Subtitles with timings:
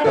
[0.00, 0.06] Ja,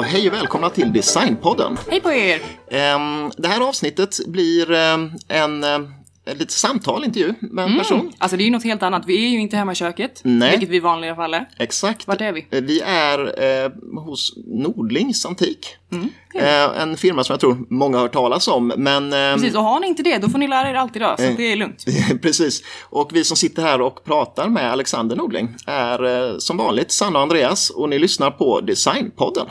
[0.00, 1.78] hej och välkomna till Designpodden.
[1.90, 2.40] Hej på er!
[2.70, 5.88] Ehm, Det här avsnittet blir ehm, en, eh, en
[6.26, 8.12] lite samtal, intervju med en person.
[8.18, 9.02] Alltså det är ju något helt annat.
[9.06, 10.50] Vi är ju inte hemma i köket, Nej.
[10.50, 11.48] vilket vi i vanliga fall är.
[11.58, 12.06] Exakt.
[12.06, 12.46] Vart är vi?
[12.50, 13.70] Eh, Vi är eh,
[14.04, 15.66] hos Nordlings Antik.
[15.92, 18.72] Mm, Eh, en firma som jag tror många har hört talas om.
[18.76, 21.20] Men, ehm, Precis, och har ni inte det, då får ni lära er allt idag,
[21.20, 21.84] så det är lugnt.
[22.22, 22.62] Precis.
[22.82, 27.18] Och vi som sitter här och pratar med Alexander Nordling är eh, som vanligt Sanna
[27.18, 29.46] och Andreas och ni lyssnar på Designpodden.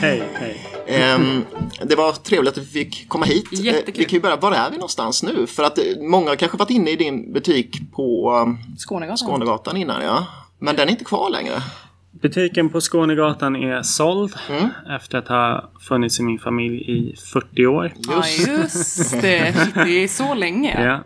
[0.00, 0.56] Hej, hej.
[0.86, 1.44] Ehm,
[1.84, 3.52] det var trevligt att vi fick komma hit.
[3.52, 3.94] Eh, Jättekul.
[3.96, 5.46] vi kan ju börja, var är vi någonstans nu?
[5.46, 9.16] För att eh, många har kanske varit inne i din butik på eh, Skånegatan.
[9.16, 10.26] Skånegatan innan, ja.
[10.58, 11.62] Men den är inte kvar längre.
[12.10, 14.68] Butiken på Skånegatan är såld Mm.
[14.96, 17.92] efter att ha funnits i min familj i 40 år.
[17.98, 19.54] Ja, just det.
[19.74, 20.84] Det är så länge.
[20.84, 21.00] Ja.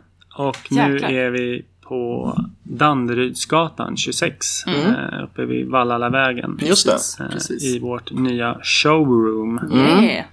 [0.44, 0.88] Och Jäklar.
[1.10, 6.58] nu är vi på Danderydsgatan 26 eh, uppe vid Vallalavägen.
[6.62, 6.92] Just det.
[6.92, 7.64] Precis, eh, precis.
[7.64, 9.60] I vårt nya showroom.
[9.72, 10.24] Yeah.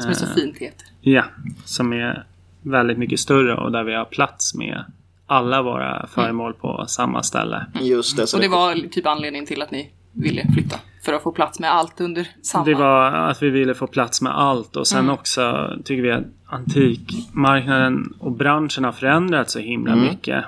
[0.00, 0.86] Som är så fint heter.
[1.00, 1.24] Ja,
[1.64, 2.26] som är
[2.62, 4.84] väldigt mycket större och där vi har plats med
[5.26, 7.66] alla våra föremål på samma ställe.
[7.80, 8.26] Just det.
[8.26, 10.76] Så Och det var typ anledningen till att ni ville flytta.
[11.04, 12.64] För att få plats med allt under samma.
[12.64, 16.24] Det var att vi ville få plats med allt och sen också tycker vi att
[16.46, 20.44] antikmarknaden och branschen har förändrats så himla mycket.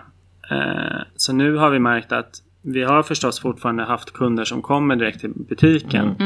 [0.51, 4.97] Eh, så nu har vi märkt att vi har förstås fortfarande haft kunder som kommer
[4.97, 6.17] direkt till butiken.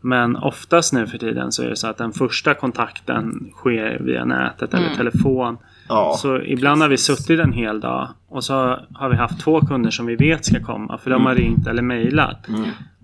[0.00, 4.24] Men oftast nu för tiden så är det så att den första kontakten sker via
[4.24, 5.58] nätet eller telefon.
[5.88, 6.16] Ja.
[6.18, 9.90] Så ibland har vi suttit en hel dag och så har vi haft två kunder
[9.90, 12.46] som vi vet ska komma för de har ringt eller mejlat.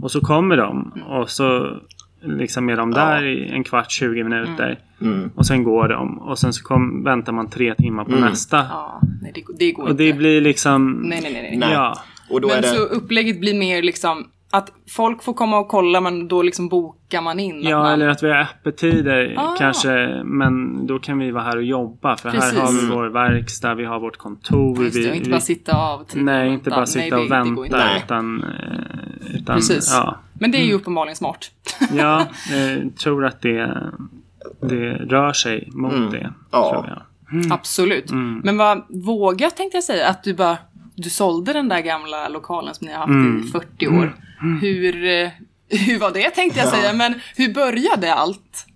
[0.02, 1.76] Och så kommer de och så
[2.26, 4.78] liksom är de där i en kvart, 20 minuter.
[5.00, 5.30] Mm.
[5.34, 8.56] Och sen går de och sen så kom, väntar man tre timmar på nästa.
[8.56, 10.18] Ja, nej det, det går Och det inte.
[10.18, 10.92] blir liksom...
[10.92, 11.42] Nej, nej, nej.
[11.42, 11.56] nej.
[11.58, 11.72] Nej.
[11.72, 11.98] Ja.
[12.30, 12.68] Och då är Men det...
[12.68, 14.26] så upplägget blir mer liksom
[14.56, 17.59] att folk får komma och kolla men då liksom bokar man in.
[17.59, 17.92] att Ja, man...
[17.92, 19.54] eller att vi har öppettider Ah.
[19.59, 20.22] kanske.
[20.25, 22.16] Men då kan vi vara här och jobba.
[22.16, 22.53] För Precis.
[22.59, 24.84] här har vi vår verkstad, vi har vårt kontor.
[24.84, 27.25] Just det, vi, och inte vi, bara sitta av tiden Nej, inte bara sitta Nej,
[27.25, 27.97] och vänta.
[28.04, 29.91] Utan, eh, utan Precis.
[29.93, 30.16] ja.
[30.32, 31.50] Men det är ju uppenbarligen smart.
[31.94, 33.91] Ja, jag tror att det,
[34.60, 36.32] det rör sig mot det.
[36.50, 36.70] Ja.
[36.72, 37.03] Tror jag.
[37.53, 38.10] Absolut.
[38.10, 38.41] Mm.
[38.44, 40.56] Men vad vågat tänkte jag säga att du bara
[40.94, 43.44] du sålde den där gamla lokalen som ni har haft Mm.
[43.47, 44.15] i 40 år.
[44.60, 45.28] Hur, eh,
[45.69, 48.66] hur var det tänkte jag säga, men hur började allt?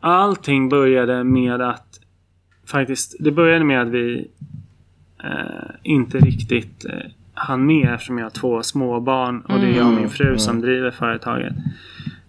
[0.00, 2.00] Allting började med att
[2.66, 4.28] faktiskt, det började med att vi
[5.24, 6.92] eh, inte riktigt eh,
[7.34, 10.60] hann med eftersom jag har två småbarn och det är jag och min fru som
[10.60, 11.52] driver företaget.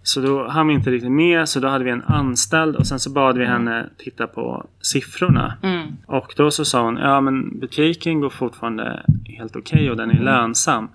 [0.04, 3.00] Så då hann vi inte riktigt med så då hade vi en anställd och sen
[3.00, 5.54] så bad vi henne titta på siffrorna.
[5.64, 5.88] Mm.
[6.06, 10.24] Och då så sa hon, ja men butiken går fortfarande helt okej och den är
[10.24, 10.90] lönsam.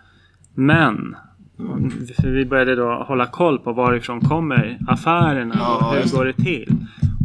[0.54, 1.16] Men
[2.20, 6.16] för vi började då hålla koll på varifrån kommer affärerna och hur det.
[6.16, 6.76] går det till.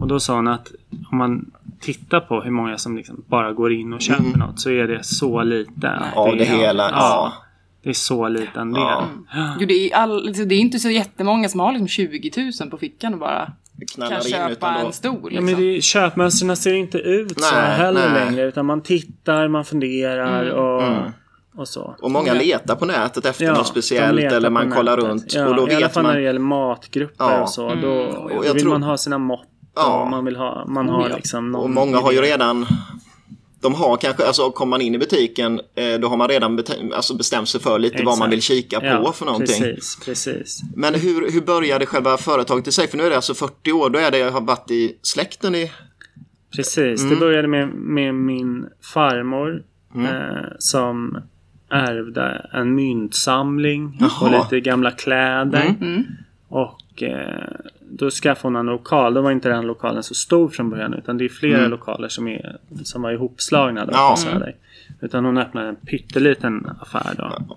[0.02, 0.72] Och då sa hon att
[1.12, 4.70] om man tittar på hur många som liksom bara går in och köper något så
[4.70, 6.00] är det så lite.
[6.16, 6.84] Ja, det hela.
[6.84, 6.90] Ja.
[6.92, 7.34] Ja,
[7.84, 8.82] det är så liten del.
[8.84, 9.08] Ja.
[9.60, 12.70] Jo, det, är all, liksom, det är inte så jättemånga som har liksom 20 000
[12.70, 13.52] på fickan och bara
[14.10, 15.16] kan köpa en stol.
[15.24, 15.46] Ja, Liksom.
[15.46, 18.26] men det, köpmönstren ser inte ut så Nej, heller nej.
[18.26, 18.44] längre.
[18.48, 20.84] Utan man tittar, man funderar och,
[21.56, 21.96] och så.
[22.02, 25.10] Och många letar på nätet efter något de speciellt eller man kollar nätet.
[25.10, 25.34] runt.
[25.34, 26.24] Ja, och då I alla vet fall när det man...
[26.24, 27.42] gäller matgrupper Ja.
[27.42, 27.76] och så.
[27.76, 29.46] Då, Och då vill tror- man ha sina mått.
[29.76, 30.02] Ja.
[30.02, 31.16] Och man vill ha, man Oh, har ja.
[31.16, 32.66] liksom någon Och många har ju redan...
[33.62, 36.64] De har kanske, alltså kommer man in i butiken eh, då har man redan
[36.94, 38.32] alltså bestämt sig för lite vad man Exakt.
[38.34, 39.62] vill kika på ja, för någonting.
[39.64, 40.62] Precis, precis.
[40.76, 42.88] Men hur, hur började själva företaget i sig?
[42.88, 45.72] För nu är det alltså 40 år, då är det, har varit i släkten i...
[46.56, 47.10] Precis, Mm.
[47.14, 49.64] det började med, med min farmor
[49.96, 51.18] eh, som
[51.70, 54.44] ärvde en myntsamling och Jaha.
[54.44, 55.76] lite gamla kläder.
[55.82, 56.04] Mm.
[56.48, 57.50] Och eh,
[57.92, 59.14] då skaffade hon en lokal.
[59.14, 62.28] Då var inte den lokalen så stor från början utan det är flera lokaler som,
[62.28, 64.10] är, som var ihopslagna då Ja.
[64.10, 64.56] på Söder.
[65.02, 67.56] Utan hon öppnade en pytteliten affär då.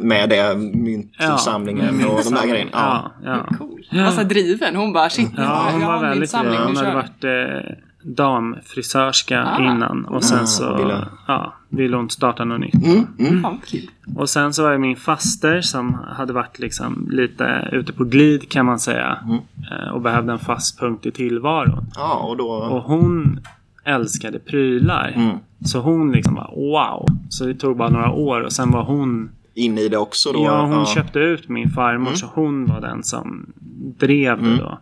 [0.00, 2.70] Med det, myntsamlingen med och de där grejerna.
[2.72, 3.10] Ja.
[3.24, 3.56] Ja, ja.
[3.58, 3.84] Cool.
[4.00, 4.76] Alltså driven.
[4.76, 7.74] Hon bara shit, Ja, hon jag var har väldigt myntsamling, nu Hon hade varit eh,
[8.02, 9.62] damfrisörska Ah.
[9.62, 10.04] innan.
[10.04, 12.74] Och sen Ah, så ville- ja, ville hon starta något nytt.
[12.74, 13.44] Mm, mm.
[13.66, 13.90] Kul.
[14.16, 18.48] Och sen så var det min faster som hade varit liksom lite ute på glid
[18.50, 19.18] kan man säga.
[19.24, 19.38] Mm.
[19.70, 21.86] Eh, Och behövde en fast punkt i tillvaron.
[21.96, 22.48] Ja, och då...
[22.50, 23.40] Och hon
[23.84, 25.12] älskade prylar.
[25.16, 25.36] Mm.
[25.64, 27.06] Så hon liksom bara wow.
[27.28, 30.44] Så det tog bara några år och sen var hon In i det också då?
[30.44, 32.16] Ja, hon köpte ut min farmor Mm.
[32.16, 33.52] så hon var den som
[33.98, 34.78] drev det då.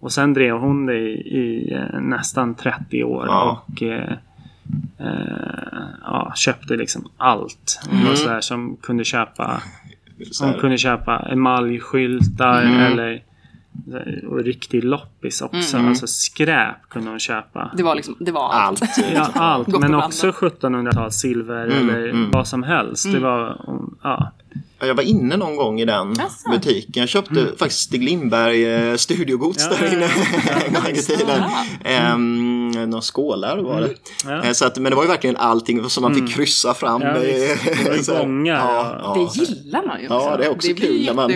[0.00, 3.64] Och sen drev hon det i, i eh, nästan 30 år Ja.
[3.68, 4.12] och eh,
[4.98, 7.80] eh, ja, köpte liksom allt.
[7.90, 8.08] Hon Mm.
[8.08, 9.62] var sådär som kunde köpa
[10.42, 12.80] hon kunde köpa emaljskyltar Mm.
[12.92, 13.22] eller
[14.28, 15.76] och riktig loppis också.
[15.76, 17.70] Alltså skräp kunde hon köpa.
[17.76, 18.82] Det var liksom, det var allt.
[18.82, 18.90] Allt.
[19.14, 19.80] Ja, allt.
[19.80, 22.30] Men också 1700-tals silver eller mm.
[22.30, 23.12] vad som helst.
[23.12, 23.60] Det var,
[24.02, 24.32] ja.
[24.80, 26.50] Ja, Jag var inne någon gång i den Jaså?
[26.50, 27.00] butiken.
[27.00, 30.04] Jag köpte faktiskt Stig Lindberg eh, studiogods Ja, där ja, inne
[30.46, 30.52] ja.
[30.66, 31.42] en gång i tiden.
[31.84, 33.90] Ehm, några skålar var det.
[34.24, 34.44] Ja.
[34.44, 37.02] Eh, Så att, men det var ju verkligen allting som man fick kryssa fram.
[37.02, 37.12] Ja.
[37.12, 39.14] Det gångar, Ja, ja.
[39.16, 39.28] ja.
[39.36, 40.36] Det gillar man ju Ja, också.
[40.38, 41.32] det är också blir kul när man-.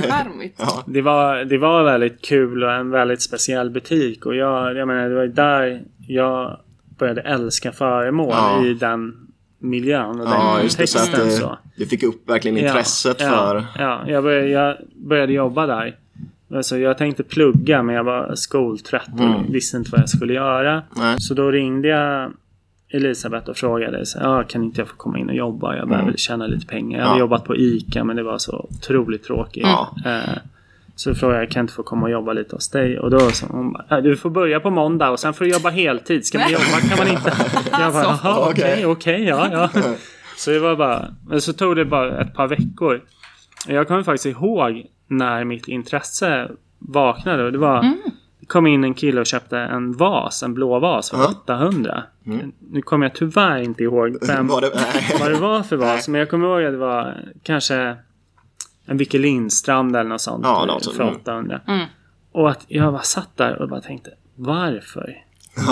[0.57, 0.83] Ja.
[0.87, 4.27] Det var, det var väldigt kul och en väldigt speciell butik.
[4.27, 6.61] Och jag, jag menar, det var där jag
[6.99, 8.65] började älska föremål Ja.
[8.67, 9.13] i den
[9.61, 10.87] miljön och Ja, den just det.
[10.87, 13.65] Så du fick upp verkligen intresset ja, för...
[13.83, 15.97] Ja, jag började, jag började jobba där.
[16.55, 19.53] Alltså, jag tänkte plugga men jag var skoltrött och Mm.
[19.53, 20.83] visste inte vad jag skulle göra.
[20.97, 21.17] Nej.
[21.21, 22.33] Så då ringde jag
[22.93, 25.77] Elisabeth och frågade så, ah, kan inte jag få komma in och jobba?
[25.77, 26.99] Jag behöver tjäna lite pengar.
[26.99, 27.19] Jag hade Mm.
[27.19, 27.25] Ja.
[27.25, 29.63] jobbat på ICA men det var så otroligt tråkigt.
[29.67, 29.95] Ja.
[30.07, 30.37] Eh,
[31.01, 32.99] så frågade jag, kan inte få komma och jobba lite hos dig?
[32.99, 35.71] Och då sa hon, "Ah, du får börja på måndag och sen får du jobba
[35.71, 36.27] heltid.
[36.27, 37.33] Ska man jobba kan man inte.
[37.73, 38.21] Jag bara, Så.
[38.29, 38.87] jaha okej, Okej.
[38.87, 39.71] okej, ja, ja.
[40.37, 43.01] Så det var bara, men så tog det bara ett par veckor.
[43.69, 47.45] Jag kommer faktiskt ihåg när mitt intresse vaknade.
[47.45, 47.83] Och det var,
[48.41, 51.29] det kom in en kille och köpte en vas, en blå vas för Ja.
[51.45, 52.03] 800.
[52.71, 55.17] Nu kommer jag tyvärr inte ihåg vem, Var det, nej.
[55.21, 56.09] vad det var för vas.
[56.09, 57.97] Men jag kommer ihåg att det var kanske
[58.91, 60.45] en Vicky Lindstrand eller något sånt.
[60.45, 60.97] Ja, något sånt.
[60.97, 61.17] för Mm.
[61.17, 61.61] 800.
[61.67, 61.87] Mm.
[62.33, 65.17] Och att jag bara satt där och bara tänkte varför?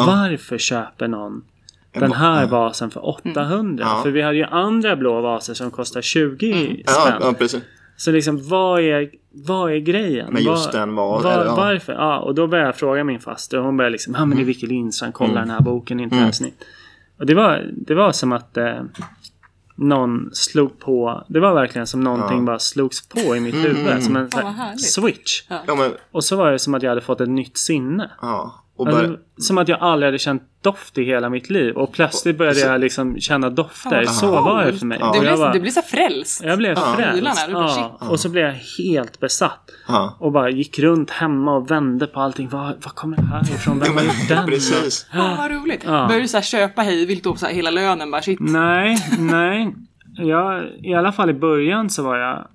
[0.07, 1.45] Varför köper någon
[1.93, 3.85] den här vasen för 800?
[3.89, 4.01] Ja.
[4.03, 7.19] För vi hade ju andra blå vaser som kostar 20 Ja, spänn.
[7.21, 7.63] ja, precis.
[7.97, 9.11] Så liksom vad är,
[9.47, 10.29] vad är grejen?
[10.33, 11.55] Men just Vad- den var- var, eller ja.
[11.57, 11.93] Varför?
[11.93, 14.43] Ja, och då började jag fråga min faster och hon började liksom, ja men det
[14.43, 16.31] är Vicky Lindstrand, kolla den här boken, inte Mm.
[16.41, 16.51] mm.
[17.19, 18.75] Och det var, det var som att eh,
[19.79, 22.33] någon slog på, det var verkligen som någonting Ja.
[22.35, 24.03] Mm, bara slogs på i mitt huvud.
[24.05, 24.85] Som en härligt.
[24.93, 25.43] switch.
[25.49, 28.11] Ja, Och så var det som att jag hade fått ett nytt sinne.
[28.23, 28.65] ja.
[28.79, 31.75] Och Alltså, som att jag aldrig hade känt doft i hela mitt liv.
[31.77, 33.91] Och plötsligt började Så- jag liksom känna dofter.
[33.91, 34.99] Fan, vad Så var det för mig.
[35.01, 35.17] Ja.
[35.21, 36.43] Blir, bara, det blir så frälst.
[36.45, 36.95] jag blev Ja.
[36.97, 37.47] frälst.
[37.47, 37.99] Du bara, Ja.
[38.11, 38.55] Och så blev jag
[38.85, 39.71] helt besatt.
[39.89, 40.17] ja.
[40.21, 42.49] Och bara gick runt hemma och vände på allting.
[42.49, 43.79] Var, var kommer det här ifrån?
[43.81, 44.47] Vem har gjort den?
[44.47, 45.07] Precis.
[45.13, 45.83] Fan vad roligt.
[45.87, 46.07] Ja.
[46.09, 48.41] Börjar du så här köpa hej vilt och så här hela lönen bara shit.
[48.41, 49.75] Nej, nej.
[50.17, 52.47] Jag, I alla fall i början så var jag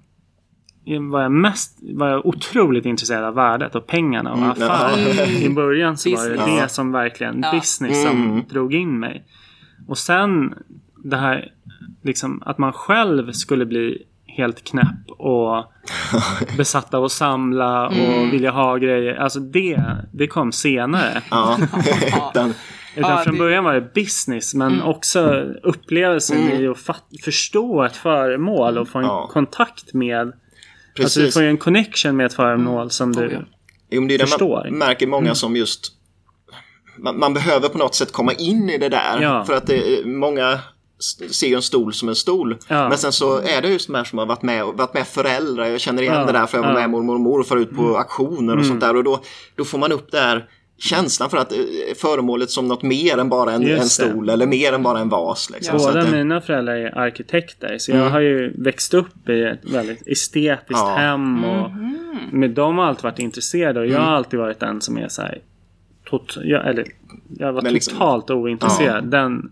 [1.12, 5.15] var jag mest var jag otroligt intresserad av värdet och pengarna och Mm, affärer.
[5.18, 5.25] ja.
[5.25, 7.51] I början så var det det som verkligen Ja.
[7.51, 8.44] business som Mm.
[8.50, 9.24] drog in mig.
[9.88, 10.53] Och sen
[11.03, 11.51] det här
[12.01, 15.65] liksom att man själv skulle bli helt knäpp och
[16.57, 18.30] besatt av att samla och Mm.
[18.31, 19.15] vilja ha grejer.
[19.15, 19.83] Alltså det,
[20.13, 21.21] det kom senare.
[21.31, 21.57] Ja.
[22.27, 22.53] Utan
[22.95, 25.30] Ja, från det- början var det business men också
[25.63, 26.78] upplevelsen i att
[27.25, 29.30] förstå ett föremål och få en Ja.
[29.33, 30.33] kontakt med
[30.95, 31.04] precis.
[31.06, 33.31] Alltså du får ju en connection med ett föremål som Oh, du...
[33.31, 33.40] ja.
[33.90, 34.64] Jo, men det är det Förstår.
[34.69, 35.92] man märker många som just
[36.97, 39.21] man, man behöver på något sätt komma in i det där.
[39.21, 39.45] Ja.
[39.45, 40.59] För att det, många
[41.31, 42.57] ser ju en stol som en stol.
[42.68, 42.90] Ja.
[42.90, 45.66] Men sen så är det just de här som har varit med, varit med föräldrar.
[45.66, 47.97] Jag känner igen Ja, det där för jag var med mormor och morfar ut på
[47.97, 48.95] auktioner och sånt där.
[48.95, 49.23] Och då,
[49.56, 50.45] då får man upp det här
[50.83, 51.57] känslan för att eh,
[51.97, 55.49] föremålet som något mer än bara en, en stol eller mer än bara en vas.
[55.54, 55.80] Liksom.
[55.80, 58.11] Så Båda att det, mina föräldrar är arkitekter så jag Mm.
[58.11, 60.95] har ju växt upp i ett väldigt estetiskt Ja.
[60.97, 61.71] hem och
[62.31, 64.06] med dem har alltid varit intresserade och jag Mm.
[64.07, 65.37] har alltid varit den som är så här,
[66.09, 66.85] tot, jag, eller
[67.40, 69.06] jag var Men liksom- totalt ointresserad.
[69.11, 69.52] Den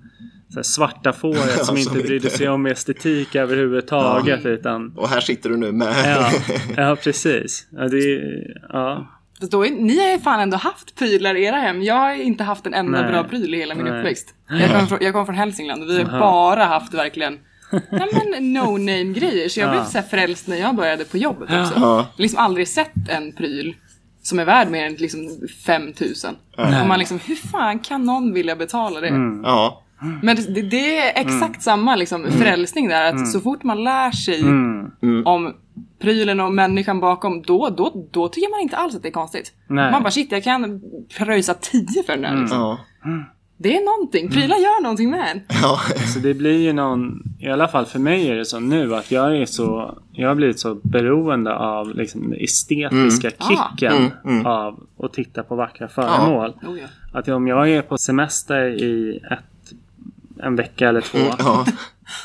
[0.50, 5.10] så här, svarta fåret Ja, som inte brydde inte- sig om estetik överhuvudtaget utan och
[5.10, 5.94] här sitter du nu med...
[6.06, 6.32] Ja,
[6.78, 7.68] ja precis.
[7.72, 9.08] Ja, det är, ja.
[9.42, 11.84] Fast då är, ni har ju fan ändå haft prylar i era hem.
[11.84, 13.12] Jag har inte haft en enda Nej.
[13.12, 14.00] bra pryl i hela min Nej.
[14.00, 14.34] uppväxt.
[14.50, 17.40] Jag kommer från, jag kommer från Hälsingland och vi har bara haft verkligen
[17.92, 19.50] nej men no name grejer.
[19.50, 19.72] Så jag Ja.
[19.72, 21.74] blev så här frälst när jag började på jobbet också.
[21.76, 21.80] Ja.
[21.82, 23.76] Jag har liksom aldrig sett en pryl
[24.22, 25.30] som är värd mer än liksom
[25.66, 26.36] 5000.
[26.58, 29.08] Och man liksom, hur fan kan någon vilja betala det?
[29.08, 29.42] Mm.
[29.44, 29.84] ja.
[30.22, 33.14] Men det, det, är exakt samma liksom, frälsning där.
[33.14, 35.26] Att så fort man lär sig Mm.
[35.26, 35.54] om
[36.00, 39.54] prylen och människan bakom, då, då, då tycker man inte alls att det är konstigt.
[39.68, 39.92] Nej.
[39.92, 40.82] Man bara shit, jag kan
[41.18, 42.42] pröjsa 10 för den här.
[42.42, 42.58] Liksom.
[42.60, 42.78] ja.
[43.58, 44.30] Det är någonting.
[44.30, 45.42] Prylar gör någonting med en.
[45.62, 45.80] Ja,
[46.14, 49.12] Så det blir ju någon, i alla fall för mig är det så nu att
[49.12, 53.50] jag är så, jag har blivit så beroende av liksom den estetiska Ah.
[53.50, 54.46] kicken Mm, mm.
[54.46, 56.50] av att titta på vackra föremål.
[56.50, 57.20] Oh, ja.
[57.20, 59.40] Att om jag är på semester i ett,
[60.44, 61.66] en vecka eller två ja.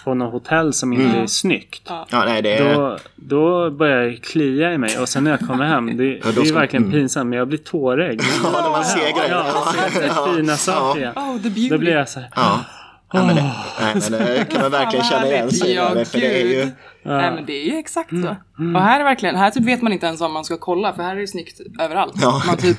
[0.04, 1.82] på något hotell som inte är snyggt.
[1.88, 2.06] Ja.
[2.10, 2.74] ja nej det är...
[2.74, 6.32] Då, då börjar det klia i mig och sen när jag kommer hem, det, Ja,
[6.34, 6.92] det är ska- verkligen mm.
[6.92, 8.22] pinsamt men jag blir tårögd.
[8.44, 9.30] Ja, när man ser grejer.
[9.30, 9.74] Ja,
[10.06, 10.56] Ja, fina ja.
[10.56, 11.12] saker.
[11.14, 11.22] Ja.
[11.22, 11.68] Oh, the beauty.
[11.68, 12.30] Då blir jag så här.
[12.36, 12.64] Ja.
[13.12, 13.42] Ja, men det,
[13.80, 15.72] nej, men det kan man verkligen känna igen sig.
[15.72, 16.70] Ja, det, För det är ju...
[17.02, 18.36] Nej men det är ju exakt så.
[18.74, 21.02] Och här är verkligen, här typ vet man inte ens om man ska kolla för
[21.02, 22.14] här är det snyggt överallt.
[22.16, 22.42] Ja.
[22.46, 22.76] Man typ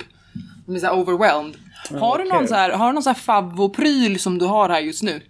[0.71, 1.55] blir såhär overwhelmed.
[2.00, 4.79] Har du någon så här, har du någon så här favvopryl som du har här
[4.79, 5.21] just nu?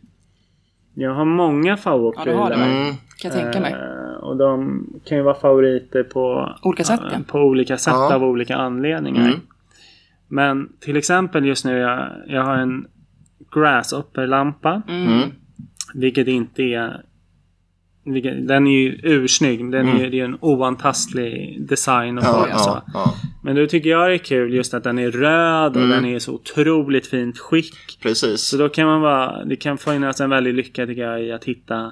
[0.94, 2.56] Jag har många Ja, du har det.
[2.56, 2.96] Mm.
[3.17, 3.74] Kan jag tänka mig.
[3.74, 7.20] Eh, och de kan ju vara favoriter på Olika sätt, eh, ja.
[7.27, 8.15] på olika sätt Ja.
[8.15, 9.27] av olika anledningar.
[9.27, 9.39] Mm.
[10.27, 12.88] Men till exempel just nu jag, jag har en
[13.51, 14.82] Grasshopper-lampa.
[14.88, 15.29] Mm.
[15.94, 17.01] Vilket inte är...
[18.48, 19.72] Den är ju ursnygg.
[19.72, 22.36] Den är, ju- det är en oantastlig design och Mm.
[22.40, 22.60] Ja, form.
[22.60, 22.70] så.
[22.70, 25.82] ja, ja, Men då tycker jag det är kul just att den är röd och
[25.84, 25.90] Mm.
[25.90, 28.00] den är så otroligt fint skick.
[28.02, 28.42] precis.
[28.42, 31.44] Så då kan man vara, det kan finnas en väldig lycka tycker jag i att
[31.44, 31.92] hitta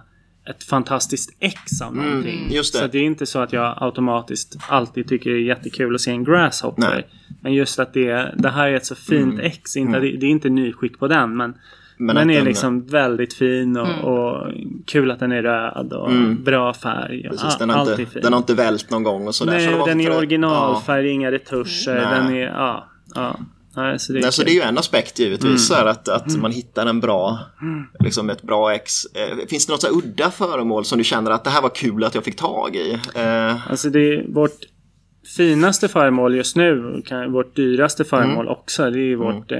[0.49, 2.39] ett fantastiskt ex av någonting.
[2.39, 2.79] Mm, just det.
[2.79, 6.11] Så det är inte så att jag automatiskt alltid tycker det är jättekul att se
[6.11, 6.81] en grasshopper.
[6.81, 7.07] Nej.
[7.41, 9.77] Men just att det, det här är ett så fint ex.
[9.77, 11.53] Inte, det, det är inte nyskick på den men,
[11.97, 13.99] Men den är den- liksom väldigt fin och, Mm.
[14.05, 14.51] och
[14.87, 16.11] kul att den är röd och
[16.43, 17.19] bra färg.
[17.19, 17.37] Och, Mm.
[17.37, 18.23] Precis, den, har allt är inte, fint.
[18.23, 19.53] den har inte vält någon gång och sådär.
[19.53, 21.95] Nej, så den för- är originalfärg, inga retuscher.
[21.95, 22.05] Nej.
[22.19, 23.39] Den är, ja, ja.
[23.77, 25.57] Nej, så det är Nej, så det är ju en aspekt givetvis, Mm.
[25.57, 27.39] så här att, att man hittar en bra,
[27.99, 29.05] liksom ett bra ex.
[29.05, 32.03] Eh, finns det något så udda föremål som du känner att det här var kul
[32.03, 32.99] att jag fick tag i?
[33.15, 34.51] Eh, Alltså det är vårt
[35.37, 39.59] finaste föremål just nu, kan- vårt dyraste föremål också, det är ju vårt eh,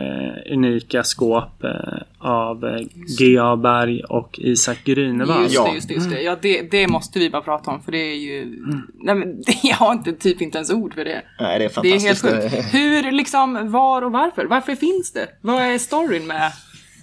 [0.54, 1.72] unika skåp eh,
[2.18, 2.80] av eh,
[3.20, 3.56] G.A.
[3.56, 5.44] Berg och Isak Grünewald.
[5.44, 5.68] Just Ja.
[5.70, 6.22] det, just det, just det.
[6.22, 8.42] Ja, det, det måste vi bara prata om för det är ju...
[8.42, 8.82] Mm.
[9.04, 11.22] Nej men jag har inte, typ inte ens ord för det.
[11.40, 12.56] nej, det är Det är helt fantastiskt.
[12.64, 12.74] sjukt.
[12.74, 14.46] Hur, liksom, var och varför?
[14.46, 15.28] Varför finns det?
[15.42, 16.52] Vad är storyn med,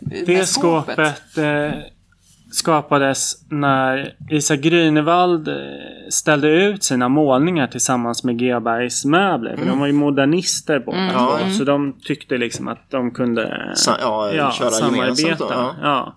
[0.00, 1.71] med Det skåpet eh,
[2.52, 8.61] skapades när Isak Grünewald eh, ställde ut sina målningar tillsammans med G.A.
[8.61, 9.56] Bergs möbler.
[9.56, 11.12] För de var ju modernister båda Mm.
[11.14, 11.38] Ja.
[11.59, 15.75] Så de tyckte liksom att de kunde Sa- ja, köra gemensamt då, ja.
[15.82, 16.14] ja.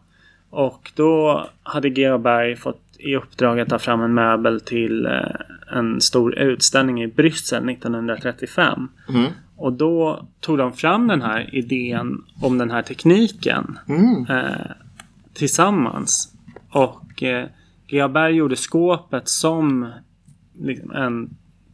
[0.50, 2.18] Och då hade G.A.
[2.18, 7.08] Berg fått i uppdrag att ta fram en möbel till eh, en stor utställning i
[7.08, 8.88] Bryssel 1935.
[9.10, 9.26] Mm.
[9.58, 14.26] Och då tog de fram den här idén om den här tekniken Mm.
[14.30, 14.72] eh,
[15.36, 16.34] tillsammans.
[16.70, 17.48] Och eh,
[17.88, 18.08] G.A.
[18.08, 19.92] Berg gjorde skåpet som
[20.62, 21.30] liksom, en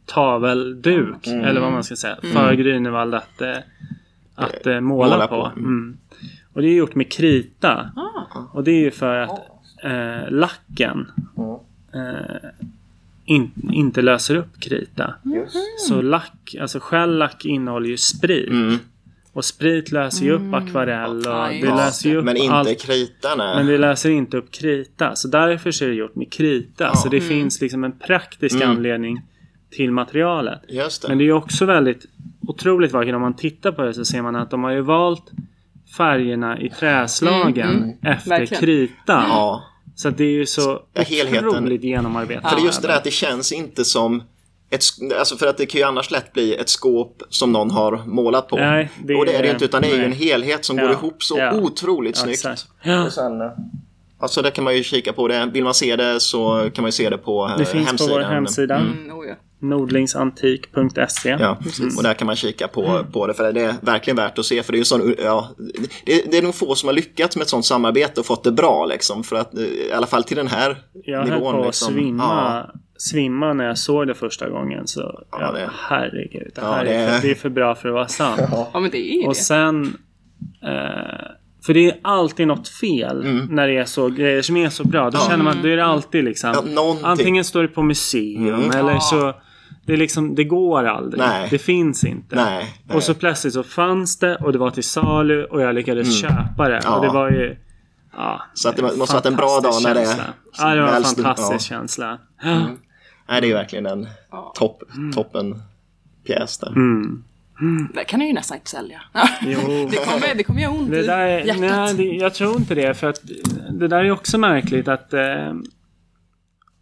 [0.06, 1.44] tavelduk, Mm.
[1.44, 3.56] eller vad man ska säga, för Grünewald att, eh,
[4.34, 5.42] att eh, måla, Måla på.
[5.54, 5.58] på.
[5.60, 5.96] Mm.
[6.52, 7.90] Och det är gjort med krita.
[7.96, 8.38] Ah.
[8.52, 9.40] Och det är ju för att
[9.82, 11.10] eh, lacken
[11.94, 12.48] eh,
[13.24, 15.14] in, inte löser upp krita.
[15.88, 18.50] Så lack, alltså skällack innehåller ju sprit.
[19.32, 19.38] Mm.
[19.38, 22.80] Och sprit löser ju upp akvarell och Ja, det löser ju upp Men inte allt.
[22.82, 23.56] krita, nej.
[23.56, 25.16] Men det löser inte upp krita.
[25.16, 26.96] Så därför så är det gjort med krita.
[26.96, 27.28] Så det Mm.
[27.28, 28.70] finns liksom en praktisk Mm.
[28.70, 29.20] anledning
[29.70, 30.60] till materialet.
[30.68, 31.08] Just det.
[31.08, 32.06] Men det är också väldigt
[32.48, 33.14] otroligt vackert.
[33.14, 35.30] Om man tittar på det så ser man att de har ju valt
[35.96, 38.60] färgerna i träslagen efter Verkligen.
[38.60, 38.92] krita.
[39.28, 39.64] Ja.
[39.94, 41.48] Så det är ju så Ja, helheten.
[41.48, 42.50] otroligt genomarbetat.
[42.50, 44.22] För det är just det där att det känns inte som
[44.74, 44.82] ett,
[45.18, 48.48] alltså för att det kan ju annars lätt bli ett skåp som någon har målat
[48.48, 48.56] på.
[48.56, 50.82] Nej, det och det är det inte, utan det är ju en helhet som Ja,
[50.84, 51.52] går ihop så ja.
[51.54, 52.66] otroligt Ja, snyggt.
[52.82, 53.10] Ja.
[54.20, 55.50] Alltså där kan man ju kika på det.
[55.52, 58.08] Vill man se det så kan man ju se det på eh, Det finns hemsidan.
[58.08, 58.76] på vår hemsida.
[58.76, 59.34] Mm, oh ja.
[59.60, 61.36] Nordlingsantik.se.
[61.40, 61.56] Ja,
[61.96, 64.62] och där kan man kika på, på det för det är verkligen värt att se
[64.62, 65.48] för det är sån, ja,
[66.06, 68.52] det, det är nog få som har lyckats med ett sånt samarbete och fått det
[68.52, 71.42] bra liksom för att eh, i alla fall till den här Jag nivån.
[71.42, 71.94] höll på att liksom.
[71.94, 72.66] svimma,
[73.10, 74.86] svimma när jag såg det första gången.
[74.86, 75.00] Så
[75.32, 76.52] Ja, ja, det- herregud.
[76.54, 78.40] Det, Ja, här det- är, för, det är för bra för att vara sant.
[78.72, 79.40] ja men det är ju Och det.
[79.40, 79.96] sen...
[80.62, 81.26] Eh,
[81.66, 85.10] för det är alltid något fel när det är så grejer som är så bra.
[85.10, 86.54] Då känner man att då är det alltid liksom...
[86.76, 88.70] Ja, antingen står det på museum Mm.
[88.70, 89.00] eller Ja.
[89.00, 89.34] så...
[89.86, 91.18] Det, är liksom, det går aldrig.
[91.22, 91.48] Nej.
[91.50, 92.36] Det finns inte.
[92.36, 92.96] Nej, nej.
[92.96, 96.68] Och så plötsligt så fanns det och det var till salu och jag lyckades köpa
[96.68, 96.76] det.
[96.76, 96.82] Mm.
[96.84, 96.96] Ja.
[96.96, 97.56] Och det var ju...
[98.16, 100.24] Ja, Så att det måste ha varit en bra dag när det känsla.
[100.58, 101.76] Ja, det var en fantastisk ja.
[101.76, 102.18] känsla.
[103.28, 104.52] Nej, det är ju verkligen en Ja.
[104.56, 104.82] topp,
[105.14, 105.62] toppen
[106.26, 106.68] pjäs där.
[106.68, 107.24] Mm.
[107.94, 109.02] Det kan jag ju nästan inte sälja.
[109.42, 109.58] Jo.
[109.90, 111.60] det, kommer, det kommer göra ont Det i där, är- hjärtat.
[111.60, 112.94] nej, det, jag tror inte det.
[112.94, 113.20] För att
[113.70, 115.52] det där är också märkligt att eh,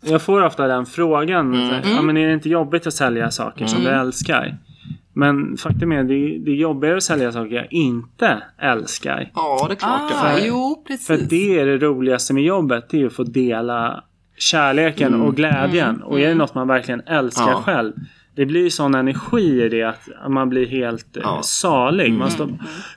[0.03, 1.53] jag får ofta den frågan.
[1.55, 4.57] så här, Ja, men är det inte jobbigt att sälja saker som du älskar?
[5.13, 9.31] Men faktum är det, det är jobbigare att sälja saker jag inte älskar.
[9.35, 10.13] Ja, det är klart.
[10.15, 10.45] Ah, ja.
[10.45, 11.07] jo, precis.
[11.07, 12.87] För det är det roligaste med jobbet.
[12.91, 14.05] Det är att få dela
[14.41, 16.03] kärleken och glädjen.
[16.03, 17.55] Och är det något man verkligen älskar Mm.
[17.55, 17.63] Ja.
[17.63, 17.93] själv.
[18.37, 21.31] Det blir sån energi i det att man blir helt eh, Ja.
[21.31, 21.43] Mm.
[21.43, 22.13] salig.
[22.13, 22.45] Man står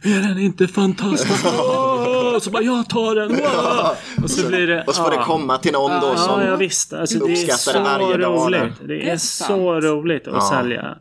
[0.04, 1.46] Är den inte fantastisk?
[1.60, 2.40] Åh!
[2.40, 3.30] Så bara jag tar den.
[3.36, 4.24] Wow!
[4.24, 4.84] Och så blir det...
[4.88, 6.42] Och så får det komma till någon då som...
[6.42, 6.94] Ja, ja visst.
[6.94, 8.46] Alltså, det är uppskattar det så varje dag.
[8.48, 8.74] roligt.
[8.88, 10.50] Det är, så roligt att Ja.
[10.60, 10.96] sälja.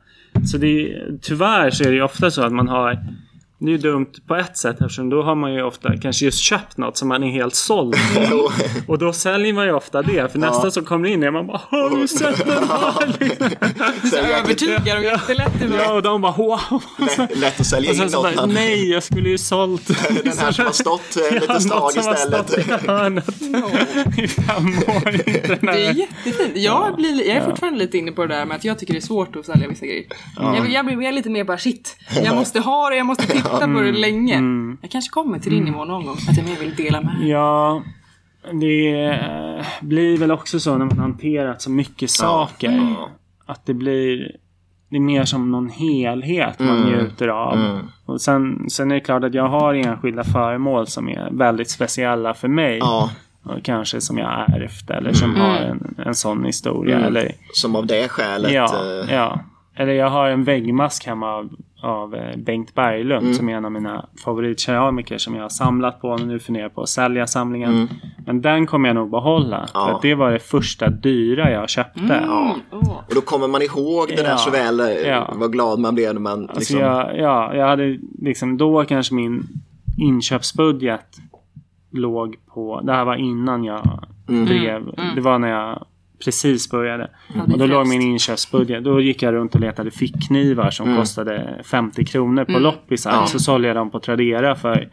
[0.50, 2.98] Så det är, tyvärr så är det ju ofta så att man har
[3.64, 6.38] det är ju dumt på ett sätt eftersom då har man ju ofta kanske just
[6.38, 7.96] köpt något som man är helt såld
[8.30, 8.52] på.
[8.92, 10.32] Och då säljer man ju ofta det.
[10.32, 13.12] För nästa som kommer in är man bara Har du sett den här?
[14.10, 16.82] Så Övertygar och jättelätt till Ja, och de bara wow.
[16.98, 18.34] lätt- lätt att sälja Och in något.
[18.36, 19.86] bara, nej jag skulle ju sålt
[20.24, 22.48] Den här som har stått eh, lite Ja, stag något som har istället.
[22.50, 23.28] stått i hörnet
[24.18, 25.10] i fem år.
[25.72, 26.52] Det är jättefint.
[26.54, 28.98] Jag, blir, jag är fortfarande lite inne på det där med att jag tycker det
[28.98, 30.04] är svårt att sälja vissa grejer.
[30.36, 31.96] Jag, jag blir mer lite mer bara shit.
[32.24, 33.84] Jag måste ha det, jag måste titta på Mm.
[33.84, 34.34] det länge.
[34.82, 36.16] Jag kanske kommer till din nivå någon gång.
[36.30, 37.28] Att jag mer vill dela med mig.
[37.30, 37.82] Ja,
[38.52, 42.70] det eh, blir väl också så när man hanterat så mycket saker.
[42.98, 43.08] Ja.
[43.46, 44.36] Att det blir
[44.90, 46.88] det är mer som någon helhet man Mm.
[46.88, 47.78] njuter av.
[48.06, 52.34] Och sen, sen är det klart att jag har enskilda föremål som är väldigt speciella
[52.34, 52.78] för mig.
[52.78, 53.10] Ja,
[53.44, 56.96] Och kanske som jag har ärvt eller som har en, en sån historia.
[56.96, 57.06] Mm.
[57.08, 58.52] Eller, som av det skälet.
[58.52, 59.40] ja, eh, ja.
[59.76, 61.48] Eller jag har en väggmask hemma
[61.82, 63.34] av, eh, Bengt Berglund Mm.
[63.34, 66.82] som är en av mina favoritkeramiker som jag har samlat på och nu funderar på
[66.82, 67.88] att sälja samlingen.
[68.26, 69.56] Men den kommer jag nog behålla.
[69.56, 69.68] Mm.
[69.74, 69.86] Ja.
[69.86, 72.24] För att det var det första dyra jag köpte.
[72.28, 72.50] Åh.
[73.08, 74.36] Och då kommer man ihåg det där Ja.
[74.36, 74.80] så väl.
[74.80, 75.32] eh, Ja.
[75.36, 76.78] Vad glad man blev när man Alltså liksom...
[76.78, 79.42] jag, ja, jag hade liksom då kanske min
[79.98, 81.06] inköpsbudget
[81.92, 83.80] låg på, det här var innan jag
[84.28, 84.44] Mm.
[84.46, 84.82] drev,
[85.14, 85.84] det var när jag
[86.24, 87.08] precis började.
[87.46, 91.60] det Och då låg min inköpsbudget, då gick jag runt och letade fickknivar som kostade
[91.64, 93.10] 50 kronor på loppisar.
[93.10, 93.20] Mm.
[93.20, 93.26] Ja.
[93.26, 94.88] Så sålde jag dem på Tradera för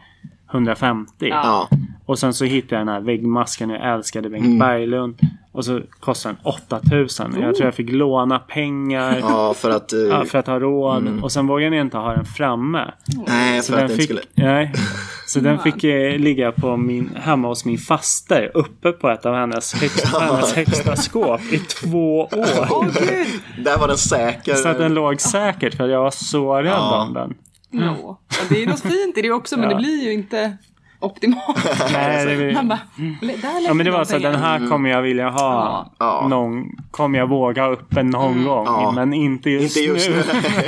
[0.52, 1.12] 150.
[1.28, 1.68] Ja,
[2.06, 4.58] Och sen så hittade jag den här väggmasken jag älskade, Bengt Mm.
[4.58, 5.18] Berglund.
[5.52, 6.52] Och så kostade den
[6.92, 7.36] 8000.
[7.40, 9.18] Jag tror jag fick låna pengar.
[9.20, 9.92] ja, för att...
[10.10, 11.18] Ja, för att ha råd.
[11.22, 12.90] Och sen vågade jag inte ha den framme.
[13.26, 14.46] nej, Så för att den det inte fick, skulle...
[14.48, 14.72] nej,
[15.32, 19.34] så den fick eh, ligga på min, hemma hos min faster uppe på ett av
[19.34, 22.28] hennes högsta, hennes högsta skåp i två år.
[22.70, 23.26] Åh gud!
[23.64, 24.54] Där var den säker.
[24.54, 27.02] Så att den låg säkert för jag var så rädd Ja.
[27.06, 27.34] om den.
[27.70, 27.96] Ja.
[28.28, 29.76] Ja, det är något fint i det också men Ja.
[29.76, 30.56] det blir ju inte
[31.00, 31.58] optimalt.
[31.92, 32.78] Nej, det blir- Han bara,
[33.20, 35.78] där Ja men det var så att den här kommer jag vilja ha.
[35.80, 35.90] Mm.
[35.98, 36.26] Ja.
[36.28, 38.64] Någon, kommer jag våga ha uppe någon gång.
[38.66, 38.92] Ja.
[38.94, 40.14] Men inte just, Inte just nu.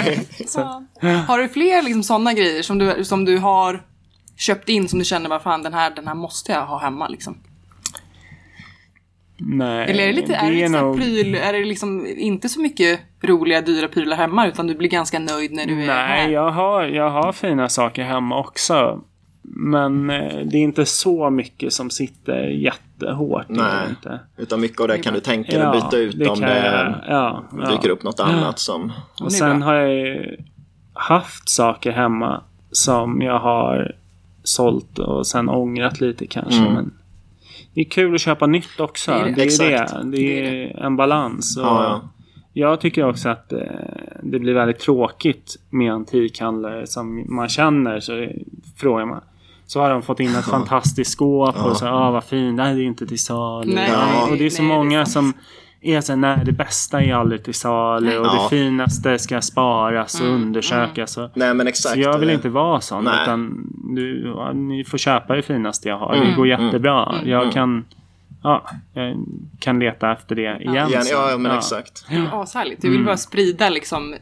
[0.04, 0.16] nu.
[0.54, 0.82] Ja.
[1.28, 3.82] Har du fler liksom, sådana grejer som du, som du har
[4.42, 7.08] köpt in som du känner bara fan den här, den här måste jag ha hemma
[7.08, 7.36] liksom?
[9.36, 12.60] Nej, Eller är det lite, är det liksom nog- pryl, är det liksom inte så
[12.60, 16.08] mycket roliga dyra prylar hemma utan du blir ganska nöjd när du är här?
[16.08, 19.00] Nej, jag har, jag har fina saker hemma också.
[19.42, 23.48] Men eh, det är inte så mycket som sitter jättehårt.
[23.48, 23.88] det är det Nej.
[23.90, 24.20] Inte.
[24.36, 27.44] Utan mycket av det kan du tänka dig att byta ut om kan det ja,
[27.58, 27.70] ja.
[27.70, 28.86] dyker upp något annat som...
[29.18, 30.36] det är Och sen har jag ju
[30.92, 33.94] haft saker hemma som jag har
[34.42, 36.60] sålt och sen ångrat lite kanske.
[36.60, 36.72] Mm.
[36.74, 36.94] Men
[37.74, 39.10] det är kul att köpa nytt också.
[39.10, 39.72] Det är Det det.
[39.74, 40.10] är, det.
[40.10, 41.56] Det är en balans.
[41.56, 42.08] Och Ja, ja.
[42.54, 43.58] Jag tycker också att eh,
[44.22, 48.00] det blir väldigt tråkigt med antikhandlare som man känner.
[48.00, 48.28] Så
[48.76, 49.20] frågar man.
[49.66, 52.82] Så har de fått in ett fantastiskt skåp och så, ah vad fint, nej det
[52.82, 53.74] är inte till salu.
[53.74, 55.08] Nej, Ja, och det är nej, så det är många sant.
[55.12, 55.32] som
[55.82, 58.42] är så här, nej det bästa är aldrig till salu och Ja.
[58.50, 61.16] det finaste ska sparas och Mm, undersökas.
[61.16, 61.94] Och, Nej men exakt.
[61.94, 63.22] så jag vill inte vara sån Nej.
[63.22, 66.14] utan du, ja, ni får köpa det finaste jag har.
[66.14, 67.14] Mm, Det går jättebra.
[67.24, 67.84] Jag kan
[68.44, 69.16] Ja, jag
[69.60, 70.88] kan leta efter det igen.
[70.88, 71.16] Igen, sen.
[71.16, 71.58] ja, ja, men Ja.
[71.58, 72.04] exakt.
[72.08, 72.82] Det är ashärligt.
[72.82, 74.14] Du vill bara sprida liksom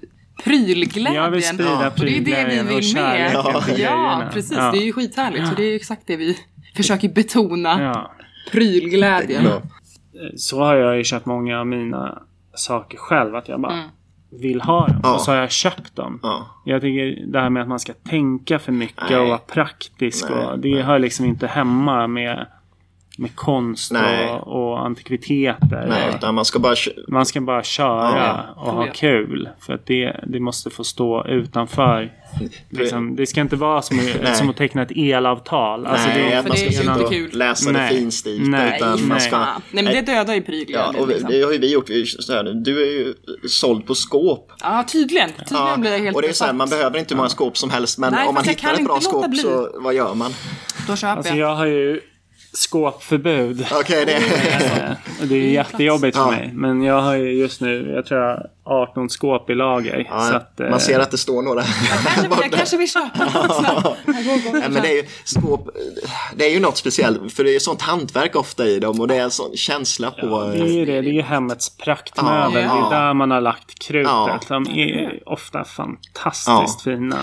[0.45, 1.15] prylglädjen.
[1.15, 3.33] Jag vill sprida Och det är det vi prylglädjen och vill med.
[3.79, 4.57] Ja, precis.
[4.59, 4.71] Ja.
[4.73, 5.49] Det är ju skithärligt.
[5.49, 6.37] Så det är ju exakt det vi
[6.77, 7.83] försöker betona.
[7.83, 8.11] Ja.
[8.53, 9.45] Prylglädjen.
[10.37, 12.23] Så har jag ju köpt många av mina
[12.55, 13.35] saker själv.
[13.37, 13.89] Att jag bara Mm.
[14.31, 15.01] vill ha dem.
[15.03, 15.15] Ja.
[15.15, 16.21] Och så har jag köpt dem.
[16.23, 16.47] Ja.
[16.65, 19.19] Jag tycker det här med att man ska tänka för mycket Nej.
[19.21, 20.27] och vara praktisk.
[20.31, 22.47] Nej, och det hör liksom inte hemma med,
[23.19, 24.31] med konst Nej.
[24.31, 25.87] och, och antikviteter.
[25.89, 26.75] Nej, Och utan man ska bara...
[27.09, 28.19] man ska bara köra
[28.57, 28.63] Ja.
[28.63, 28.93] och ha Ja.
[28.95, 29.49] kul.
[29.61, 32.13] För att det, det måste få stå utanför.
[32.71, 34.01] Liksom, det ska inte vara som,
[34.35, 35.87] som att teckna ett elavtal.
[35.87, 37.31] Alltså Nej, det, man det ska sitta inte kul.
[37.39, 37.93] läsa Nej.
[37.93, 38.45] det finstilta.
[38.51, 39.07] Nej, Utan nej.
[39.09, 39.39] man ska...
[39.39, 40.97] Nej men det dödar ju Ja, prylglädjen.
[41.03, 41.31] och liksom.
[41.31, 41.91] det har ju vi gjort.
[41.91, 43.15] Vi, så här, du är ju
[43.49, 44.53] såld på skåp.
[44.61, 45.31] Ja, tydligen.
[45.31, 47.29] Tydligen Ja, blir jag helt och det är så här, man behöver inte hur många
[47.29, 47.99] skåp som helst.
[47.99, 49.39] Men Nej, om man hittar ett bra skåp bli.
[49.39, 50.31] så vad gör man?
[50.87, 51.51] Då köper alltså jag.
[51.51, 52.01] jag har ju
[52.53, 53.67] skåpförbud.
[53.73, 54.21] Okej, det...
[55.27, 56.51] Det är jättejobbigt för mig.
[56.55, 60.07] Men jag har ju just nu, jag tror jag 18 skåp i lager.
[60.11, 61.63] Ja, så att, eh, man ser att det står några.
[61.63, 63.97] Kanske, jag kanske vill köpa något.
[64.07, 65.69] Nej, men det är ju skåp,
[66.37, 69.09] det är ju något speciellt för det är ju sånt hantverk ofta i dem och
[69.09, 70.27] det är en sån känsla på...
[70.27, 71.01] Ja, det är ju det.
[71.01, 72.63] Det är ju hemmets praktmöbel.
[72.63, 72.89] Ja.
[72.91, 74.11] Det är där man har lagt krutet.
[74.13, 74.41] Ja.
[74.49, 77.17] De är ofta fantastiskt fina.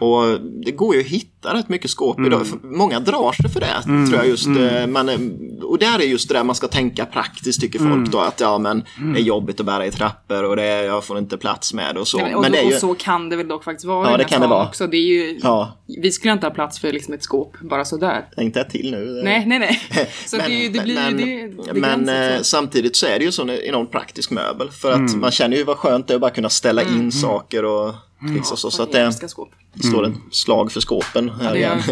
[0.00, 2.32] Och det går ju att hitta rätt mycket skåp Mm.
[2.32, 2.46] idag.
[2.62, 4.46] Många drar sig för det tror jag just.
[4.46, 7.90] eh, Man, är- och där är just det där man ska tänka praktiskt tycker folk
[7.92, 8.10] Mm.
[8.10, 8.18] då.
[8.20, 11.18] Att ja men det är jobbigt att bära i trappor och det är, jag får
[11.18, 12.16] inte plats med det och så.
[12.18, 14.08] Nej, men, och, men det är och ju, så kan det väl dock faktiskt vara
[14.08, 14.66] Ja, i det kan det vara.
[14.68, 14.86] också.
[14.86, 15.72] Det är ju, Ja.
[16.02, 18.24] Vi skulle inte ha plats för liksom ett skåp bara sådär.
[18.36, 19.20] inte ett till nu.
[19.24, 19.80] Nej, nej, nej.
[20.26, 23.24] Så det, är ju- det blir men, det, det men eh, samtidigt så är det
[23.24, 24.70] ju en enormt praktisk möbel.
[24.70, 25.20] För att Mm.
[25.20, 27.94] man känner ju vad skönt det är att bara kunna ställa in saker och
[28.34, 28.70] liksom så.
[28.70, 29.48] Så att det skåp.
[29.88, 31.82] står ett slag för skåpen här Det gör igen.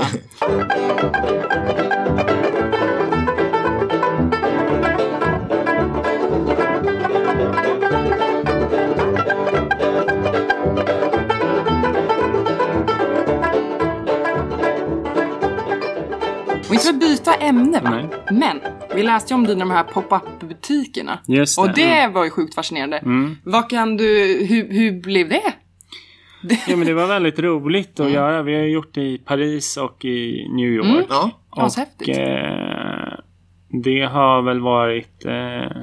[17.22, 17.90] byta ämne va?
[17.90, 18.08] Nej.
[18.30, 18.60] Men
[18.94, 21.18] vi läste ju om dina de här pop-up butikerna.
[21.26, 21.62] Just det.
[21.62, 22.98] Och det var ju sjukt fascinerande.
[22.98, 23.36] Mm.
[23.44, 24.04] Vad kan du,
[24.48, 25.42] hur, hur blev det?
[26.68, 28.08] Ja, men det var väldigt roligt Mm.
[28.08, 28.42] att göra.
[28.42, 30.86] Vi har gjort det i Paris och i New York.
[30.86, 31.04] Mm.
[31.08, 33.12] Ja, Och eh,
[33.82, 35.24] det har väl varit...
[35.24, 35.82] Eh,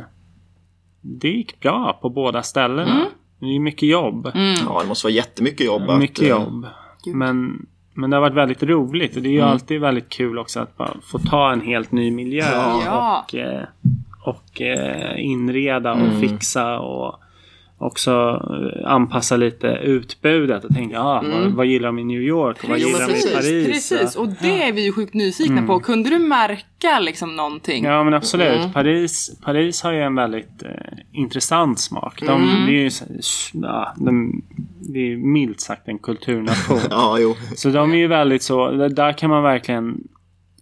[1.01, 2.91] det gick bra på båda ställena.
[2.91, 3.05] Mm.
[3.39, 4.31] Det är mycket jobb.
[4.65, 5.89] ja, det måste vara jättemycket jobb.
[5.89, 6.67] att, Mycket eh, jobb.
[7.05, 7.15] Gud.
[7.15, 9.15] Men, men det har varit väldigt roligt.
[9.15, 12.11] Och det är ju alltid väldigt kul också att bara få ta en helt ny
[12.11, 12.45] miljö.
[12.51, 13.23] Ja.
[13.23, 13.63] Och, eh,
[14.23, 16.79] och eh, inreda och fixa.
[16.79, 17.19] Och
[17.79, 20.63] också eh, anpassa lite utbudet.
[20.63, 22.63] Och tänka, ja, vad, vad gillar de i New York?
[22.63, 23.67] Och vad gillar de i Paris?
[23.67, 25.79] Precis, och det är vi ju sjukt nyfikna på.
[25.79, 27.83] Kunde du märka liksom någonting?
[27.83, 28.73] Ja men absolut.
[28.73, 30.69] Paris, Paris har ju en väldigt eh,
[31.11, 32.21] intressant smak.
[32.25, 32.89] De, det är ju
[33.53, 34.41] ja, de,
[34.93, 36.79] det är milt sagt en kulturnation.
[36.89, 37.35] Ja, jo.
[37.55, 39.97] Så de är ju väldigt så, där- kan man verkligen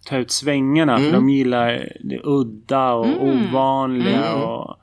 [0.06, 0.98] ta ut svängarna.
[0.98, 4.34] För de gillar det udda och ovanliga.
[4.34, 4.74] Och,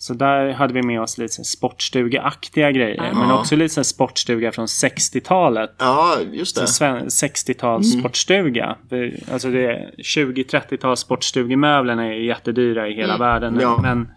[0.00, 3.10] så där hade vi med oss lite sportstugeaktiga grejer.
[3.14, 5.70] Men också lite så sportstuga från 60-talet.
[5.78, 6.66] Ja, just det.
[6.66, 8.76] Sven- 60-tals sportstuga.
[8.90, 13.54] Vi- Alltså det är 20-30-tals sportstugemöblerna är jättedyra i hela världen.
[13.54, 13.62] nu.
[13.62, 13.78] Ja.
[13.82, 14.08] Men,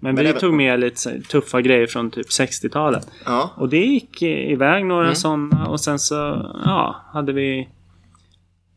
[0.00, 3.08] men, Men vi det- tog med lite tuffa grejer från typ 60-talet.
[3.24, 3.50] Ja.
[3.56, 5.14] Och det gick i- iväg några Mm.
[5.14, 6.14] sådana och sen så
[6.64, 7.68] ja, hade vi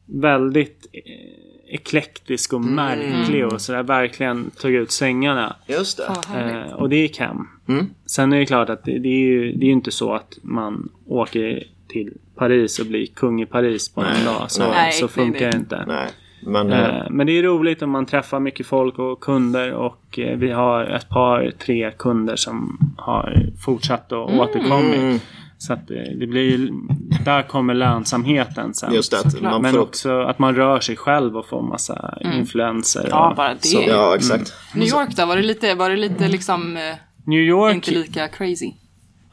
[0.06, 2.76] väldigt eh, eklektisk och Mm.
[2.76, 5.56] märklig och sådär verkligen tog ut svängarna.
[5.68, 6.40] Just det.
[6.40, 7.48] Eh, och det gick hem.
[7.68, 7.86] Mm.
[8.06, 10.90] Sen är det klart att det, det är ju det är inte så att man
[11.08, 14.52] åker till Paris och blir kung i Paris på en dag.
[14.52, 14.92] Så, nej.
[14.92, 15.86] så funkar det inte.
[15.88, 16.10] Nej,
[16.46, 16.72] men...
[16.72, 20.38] eh, Eh, Men det är roligt om man träffar mycket folk och kunder och eh,
[20.38, 25.00] vi har ett par, tre kunder som har fortsatt och återkommit.
[25.00, 25.20] Mm.
[25.58, 26.70] Så att eh, det blir,
[27.26, 28.94] där kommer lönsamheten sen.
[28.94, 29.80] Just det, att man Men får...
[29.82, 33.08] också att man rör sig själv och får massa influenser.
[33.10, 33.68] Ja, och bara det.
[33.68, 33.84] så.
[33.88, 34.54] Ja, exakt.
[34.76, 35.26] New York då?
[35.26, 36.82] Var det lite, var det lite liksom eh,
[37.26, 38.72] New York inte lika crazy?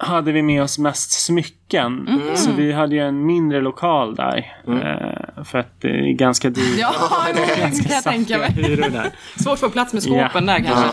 [0.03, 2.21] hade vi med oss mest smycken.
[2.35, 4.53] Så vi hade ju en mindre lokal där.
[4.69, 6.79] Eh, för att det är ganska dyrt.
[6.79, 6.93] Ja,
[7.35, 9.11] det kan jag tänka mig.
[9.37, 10.41] Svårt att få plats med skåpen Ja.
[10.41, 10.89] där kanske.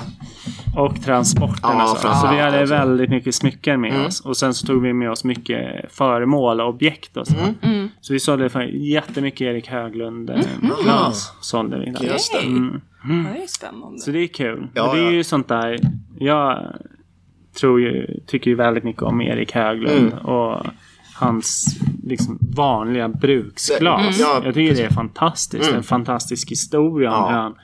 [0.77, 1.73] Och transporterna.
[1.79, 2.13] Ja, så.
[2.13, 2.73] så vi hade också.
[2.73, 4.19] väldigt mycket smycken med oss.
[4.19, 7.33] Och sen så tog vi med oss mycket föremål och objekt och så.
[8.01, 10.39] Så vi sålde för jättemycket Erik Höglund eh,
[10.83, 11.33] glas.
[11.41, 12.45] Sålde vi det.
[12.45, 12.81] Mm.
[13.25, 13.99] Ja, det är spännande.
[13.99, 14.67] Så det är kul.
[14.73, 15.11] Ja, och det är ja.
[15.11, 15.79] ju sånt där.
[16.19, 16.75] Jag
[17.59, 20.13] tror ju, tycker ju väldigt mycket om Erik Höglund.
[20.13, 20.25] Mm.
[20.25, 20.65] Och
[21.19, 21.65] hans
[22.03, 24.01] liksom vanliga bruksglas.
[24.01, 24.13] Mm.
[24.19, 25.71] Ja, jag tycker det är fantastiskt.
[25.71, 27.29] En fantastisk historia om Ja.
[27.29, 27.55] hur han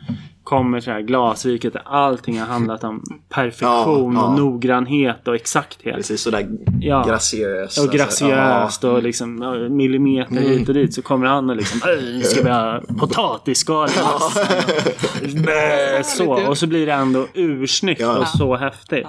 [0.44, 4.28] kommer till det här glasriket där allting har handlat om perfektion Ja, ja.
[4.28, 5.96] och noggrannhet och exakthet.
[5.96, 6.48] Precis sådär
[6.82, 7.04] Ja.
[7.08, 7.80] graciöst.
[7.86, 9.36] Och graciöst och liksom
[9.70, 10.44] millimeter Mm.
[10.50, 15.44] hit och dit så kommer han och liksom "Öj, ska vi ha potatisskal i massen?"
[15.46, 19.08] Bä, Så, och så blir det ändå ursnyggt och så häftigt.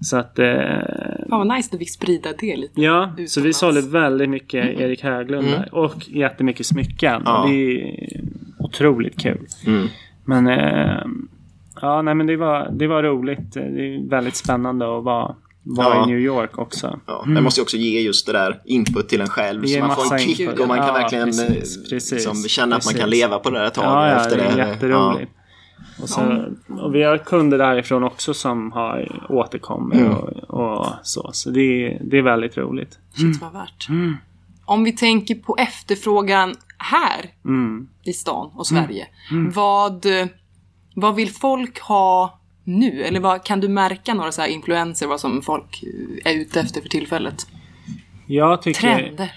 [0.00, 0.46] Så att, eh,
[1.32, 2.80] Fan vad nice att du fick sprida det lite.
[2.80, 3.58] ja, så vi Utomlands.
[3.58, 5.68] sålde väldigt mycket Erik Höglund där.
[5.74, 7.22] Och jättemycket smycken.
[7.24, 7.42] Ja.
[7.42, 8.20] Och det är
[8.58, 9.46] otroligt kul.
[9.66, 9.86] Mm.
[10.24, 11.04] Men, eh,
[11.82, 13.52] ja, nej men det var, det var roligt.
[13.54, 16.04] Det är väldigt spännande att vara, vara Ja.
[16.04, 17.00] i New York också.
[17.06, 19.64] Ja, men måste ju också ge just det där input till en själv.
[19.66, 20.60] Så man får en kick input.
[20.60, 23.20] och man kan Ja, verkligen precis, eh, precis, liksom, känna att man kan precis.
[23.20, 24.68] leva på det där ett tag Ja, ja efter det är det.
[24.68, 25.32] jätteroligt.
[26.02, 30.12] Och, så, och vi har kunder därifrån också som har återkommit Mm.
[30.12, 30.28] och,
[30.80, 31.30] och så.
[31.32, 32.98] Så det, är- det är väldigt roligt.
[33.14, 33.88] Shit vad värt.
[34.64, 37.88] Om vi tänker på efterfrågan här Mm.
[38.04, 39.06] i stan och Sverige.
[39.54, 40.06] Vad,
[40.94, 43.02] vad vill folk ha nu?
[43.02, 45.84] Eller vad, kan du märka några så här influenser, vad som folk
[46.24, 47.46] är ute efter för tillfället?
[48.26, 49.32] Jag tycker, Trender?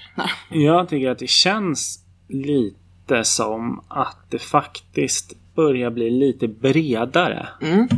[0.49, 7.47] Jag tycker att det känns lite som att det faktiskt börjar bli lite bredare.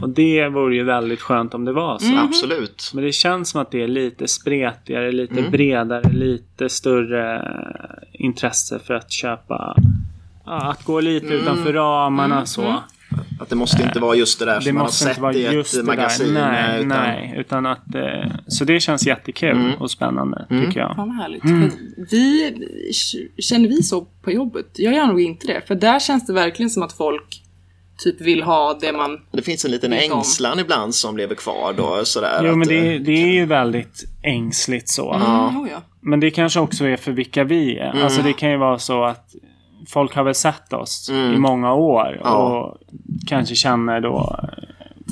[0.02, 2.18] Och det vore ju väldigt skönt om det var så.
[2.18, 2.92] Absolut.
[2.94, 7.48] Men det känns som att det är lite spretigare, lite bredare, lite större
[8.12, 9.76] intresse för att köpa
[10.46, 12.76] ja, att gå lite utanför ramarna så.
[13.40, 15.46] Att det måste inte vara just det där Det som man har sett vara i
[15.46, 16.34] ett det magasin.
[16.34, 16.52] där.
[16.52, 17.36] Nej, utan, nej.
[17.38, 20.96] Utan att, eh, så det känns jättekul och spännande tycker jag.
[20.96, 21.42] Fan vad härligt.
[21.42, 21.72] För
[22.12, 22.54] vi,
[23.38, 24.66] känner vi så på jobbet?
[24.76, 25.62] Jag gör nog inte det.
[25.68, 27.42] För där känns det verkligen som att folk
[27.98, 29.22] typ vill ha det man...
[29.32, 30.18] Det finns en liten Vet om.
[30.18, 32.06] ängslan ibland som lever kvar då.
[32.06, 35.14] Sådär, Jo att, men det, eh, det är ju väldigt ängsligt så.
[35.14, 35.78] Mm, oh ja.
[36.02, 38.04] Men det kanske också är för vilka vi är.
[38.04, 39.36] Alltså det kan ju vara så att
[39.88, 42.36] folk har väl sett oss i många år Ja.
[42.36, 42.78] och
[43.28, 44.40] kanske känner då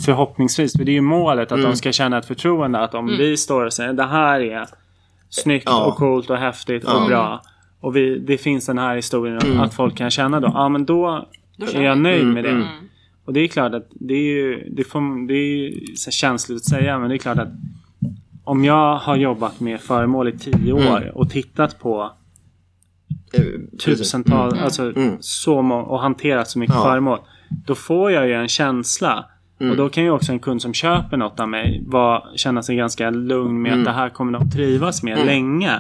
[0.06, 3.38] förhoppningsvis, för det är ju målet att de ska känna ett förtroende att om vi
[3.38, 4.66] står och säger det här är
[5.30, 5.86] snyggt Ja.
[5.86, 7.42] och coolt och häftigt och bra
[7.80, 11.28] och vi, det finns den här historien att folk kan känna då, ja men då,
[11.78, 12.68] är jag nöjd med det.
[13.26, 16.56] Och det är klart att det är ju, det får, det är ju så känsligt
[16.56, 17.50] att säga men det är klart att
[18.44, 22.12] om jag har jobbat med föremål i tio år och tittat på
[23.34, 23.44] eh,
[23.86, 26.84] tusentals, alltså så må- och hanterat så mycket Ja.
[26.84, 27.20] föremål.
[27.66, 29.26] Då får jag ju en känsla.
[29.72, 32.76] Och då kan ju också en kund som köper något av mig vara, känna sig
[32.76, 35.72] ganska lugn med att det här kommer de trivas med länge.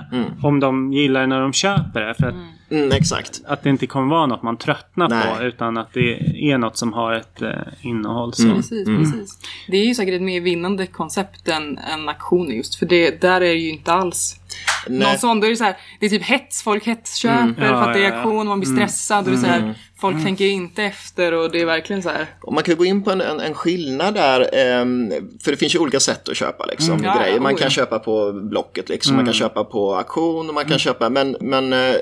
[0.44, 2.14] Om de gillar det när de köper det.
[2.14, 2.36] För att,
[2.78, 3.42] Mm, exakt.
[3.46, 5.36] att det inte kommer vara något man tröttnar Nej.
[5.38, 5.44] på.
[5.44, 6.14] Utan att det
[6.52, 7.50] är något som har ett eh,
[7.82, 8.34] innehåll.
[8.34, 8.44] Så.
[8.56, 9.40] Precis, precis.
[9.68, 12.76] Det är ju säkert ett mer vinnande koncept än, än auktioner just.
[12.76, 14.40] För det, där är det ju inte alls
[14.88, 15.08] Nej.
[15.08, 15.40] någon sån.
[15.40, 16.64] Då är det så här, det är typ hets.
[16.64, 18.48] Folk hetsköper Ja, för att det är auktion.
[18.48, 19.26] Man blir stressad.
[19.26, 22.26] Och det är så här, folk tänker inte efter och det är verkligen så här.
[22.42, 25.12] Och man kan gå in på en, en, en skillnad där, ehm,
[25.44, 27.06] för det finns ju olika sätt att köpa liksom, Mm.
[27.06, 27.40] Ja, grejer.
[27.40, 29.16] Man oh, kan köpa på Blocket, liksom.
[29.16, 30.80] man kan köpa på auktion, och man kan Mm.
[30.80, 31.96] köpa, men, men eh,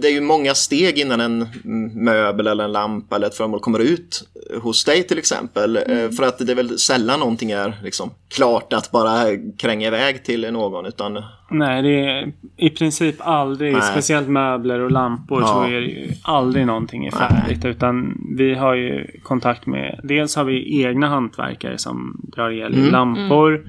[0.00, 1.46] det är ju många steg innan en
[1.94, 4.28] möbel eller en lampa eller ett föremål kommer ut
[4.62, 5.76] hos dig till exempel.
[5.76, 6.04] Mm.
[6.04, 9.12] Eh, För att det är väl sällan någonting är liksom, klart att bara
[9.58, 13.82] kränga iväg till någon, utan Nej, det är i princip aldrig, Nej.
[13.82, 15.66] speciellt möbler och lampor, så Ja.
[15.66, 17.64] är det ju aldrig någonting är färdigt.
[17.64, 22.90] Utan vi har ju kontakt med, dels har vi egna hantverkare som drar el i
[22.90, 23.64] lampor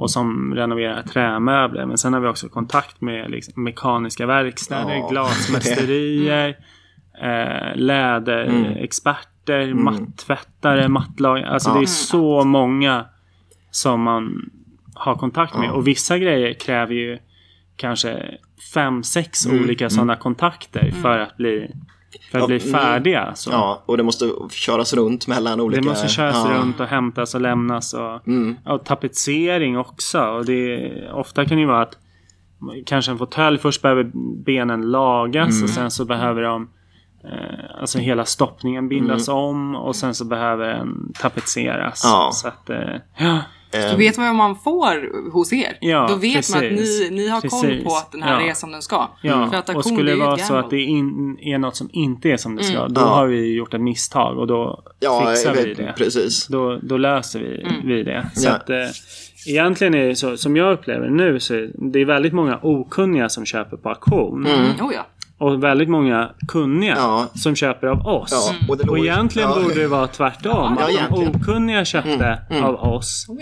[0.00, 1.86] och som renoverar trämöbler.
[1.86, 5.08] Men sen har vi också kontakt med liksom, mekaniska verkstäder, Ja.
[5.08, 6.48] glasmästerier,
[7.22, 11.48] eh, läderexperter, mattvättare, mattlagare.
[11.48, 11.74] Alltså Ja.
[11.74, 13.04] det är så många
[13.70, 14.50] som man
[14.94, 15.70] har kontakt med.
[15.70, 17.18] Och vissa grejer kräver ju
[17.76, 18.34] kanske
[18.74, 21.70] fem, sex olika sådana kontakter för att bli,
[22.30, 22.80] för att Ja, bli mm.
[22.80, 23.32] färdiga.
[23.34, 23.50] Så.
[23.50, 25.80] ja, och det måste köras runt mellan olika...
[25.80, 26.54] Det måste köras ja.
[26.54, 27.94] runt och hämtas och lämnas.
[27.94, 28.20] Och,
[28.66, 30.20] och tapetsering också.
[30.20, 31.98] Och det, ofta kan det ju vara att
[32.86, 34.10] kanske en fåtölj först behöver
[34.44, 36.70] benen lagas och sen så behöver de
[37.24, 42.00] eh, Alltså hela stoppningen bindas om och sen så behöver den tapetseras.
[42.04, 42.30] Ja.
[42.32, 43.38] Så att, eh, ja.
[43.72, 45.78] Då vet man vad man får hos er.
[45.80, 47.10] Ja, Då vet man att ni, precis.
[47.10, 47.84] ni har koll Precis.
[47.84, 48.50] på att den här Ja.
[48.50, 49.08] är som den ska.
[49.22, 52.28] Ja, För att och skulle det vara så att det in, är något som inte
[52.28, 53.04] är som det ska, då Ja.
[53.06, 55.94] har vi gjort ett misstag och då Ja, fixar jag vi vet, det.
[55.96, 56.46] precis.
[56.46, 58.30] Då, då löser vi, vi det.
[58.34, 58.52] Så Ja.
[58.52, 58.76] att, eh,
[59.46, 63.28] egentligen är det så, som jag upplever nu, så är det är väldigt många okunniga
[63.28, 64.46] som köper på auktion.
[64.46, 65.06] Oh, ja.
[65.38, 67.28] Och väldigt många kunniga Ja.
[67.34, 68.30] som köper av oss.
[68.32, 69.62] Ja, och och, egentligen ja.
[69.62, 70.76] borde det vara tvärtom.
[70.80, 73.38] Ja, att de okunniga köpte av oss Oh,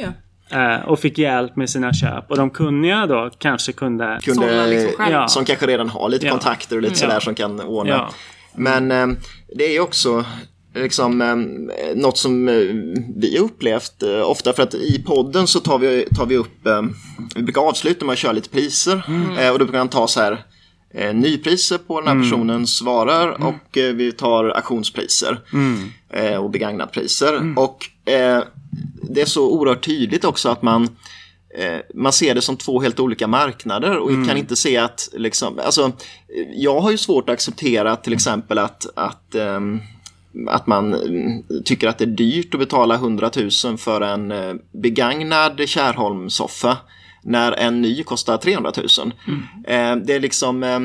[0.51, 0.75] ja.
[0.77, 2.31] eh, och fick hjälp med sina köp.
[2.31, 4.19] Och de kunniga då kanske kunde...
[4.25, 5.05] kunde, liksom.
[5.11, 5.29] Ja.
[5.29, 6.33] som kanske redan har lite Ja.
[6.33, 7.91] kontakter och lite sådär som kan ordna.
[7.91, 8.09] Ja.
[8.55, 9.07] Men eh,
[9.57, 10.25] det är ju också
[10.83, 11.37] liksom eh,
[11.97, 12.55] något som eh,
[13.17, 14.53] vi upplevt eh, ofta.
[14.53, 16.83] För att i podden så tar vi, tar vi upp, eh,
[17.35, 19.03] vi brukar avsluta med att köra lite priser.
[19.39, 20.45] Eh, och då brukar man ta så här
[20.95, 25.41] eh, nypriser på den här personens varor och eh, vi tar auktionspriser.
[26.13, 27.55] Eh, och begagnatpriser.
[27.59, 28.43] Och eh,
[29.03, 30.89] det är så oerhört tydligt också att man
[31.95, 35.93] man ser det som två helt olika marknader och kan inte se att, liksom, alltså,
[36.55, 39.81] jag har ju svårt att acceptera till exempel att, att, ehm,
[40.47, 43.31] att man mm, tycker att det är dyrt att betala 100
[43.65, 46.77] 000 för en eh, begagnad Kärholmsoffa
[47.23, 49.13] när en ny kostar 300 000.
[49.27, 49.41] Mm.
[49.99, 50.81] Eh, det är liksom, eh,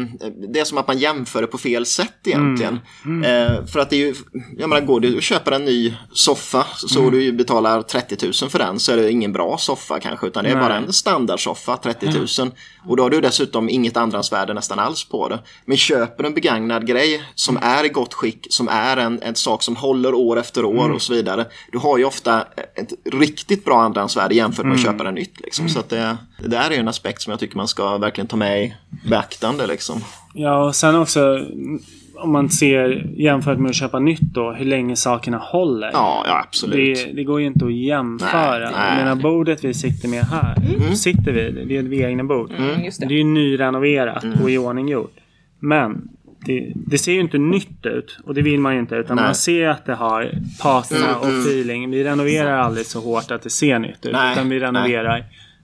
[0.53, 2.79] det är som att man jämför det på fel sätt egentligen.
[3.05, 3.23] Mm.
[3.23, 4.15] Eh, för att det är ju,
[4.57, 7.11] jag menar går du och köper en ny soffa så Mm.
[7.11, 10.49] du betalar 30 000 för den så är det ingen bra soffa kanske utan det
[10.49, 10.63] är Nej.
[10.63, 12.51] bara en standardsoffa, 30 000.
[12.87, 15.39] Och då har du dessutom inget andrahandsvärde nästan alls på det.
[15.65, 19.35] Men köper du en begagnad grej som är i gott skick, som är en, en
[19.35, 21.45] sak som håller år efter år och så vidare.
[21.71, 22.41] Du har ju ofta
[22.75, 25.39] ett riktigt bra andrahandsvärde jämfört med att köpa den nytt.
[25.39, 25.69] Liksom.
[25.69, 28.27] Så att det, det där är ju en aspekt som jag tycker man ska verkligen
[28.27, 28.73] ta med i
[29.09, 29.67] beaktande.
[29.67, 30.01] Liksom.
[30.33, 31.79] Ja, och sen också mm,
[32.15, 35.89] om man ser jämfört med att köpa nytt då, hur länge sakerna håller.
[35.93, 36.97] Ja, ja absolut.
[37.05, 38.59] Det, det går ju inte att jämföra.
[38.59, 38.89] Nej, nej.
[38.89, 40.55] Jag menar bordet vi sitter med här.
[40.95, 42.51] Sitter vi, det är ett egna bord.
[42.57, 43.13] Mm, just Det det.
[43.13, 44.41] är ju nyrenoverat Mm.
[44.43, 45.13] och i ordning gjort.
[45.59, 46.01] Men
[46.45, 49.25] det, det ser ju inte nytt ut och det vill man ju inte utan Nej.
[49.25, 51.91] man ser att det har patina och feeling.
[51.91, 55.23] Vi renoverar aldrig så hårt att det ser nytt ut Nej, utan vi renoverar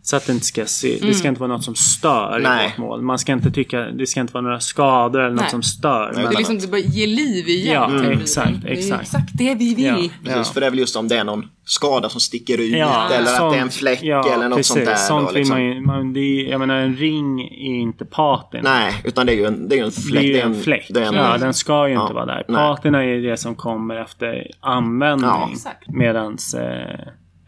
[0.09, 2.65] så att det inte ska se, det ska inte vara något som stör Nej.
[2.65, 3.01] i vårt mål.
[3.01, 5.49] Man ska inte tycka, det ska inte vara några skador eller något Nej.
[5.49, 6.11] som stör.
[6.15, 8.01] Nej, Det är liksom det bara ger liv igen Ja, mm.
[8.01, 8.21] bilen.
[8.21, 9.01] exakt, Det är exakt.
[9.01, 9.85] exakt det vi vill.
[10.25, 10.33] Ja.
[10.35, 13.09] Precis, för det är väl just om det är någon skada som sticker ut Ja,
[13.13, 14.95] eller att sånt- det är en fläck ja, eller något precis, sånt där.
[14.95, 15.55] Sånt då, liksom.
[15.57, 18.61] man ju, man, det är, jag menar en ring är inte patina.
[18.63, 20.23] Nej, utan det är ju en, det är ju en Det fläck.
[20.23, 20.85] är ju en fläck.
[20.89, 22.43] det är en- ja, den ska ju Ja, inte vara där.
[22.47, 25.29] Patina är det som kommer efter användning.
[25.29, 25.49] Ja.
[25.51, 25.87] Exakt.
[25.89, 26.99] Medans, eh,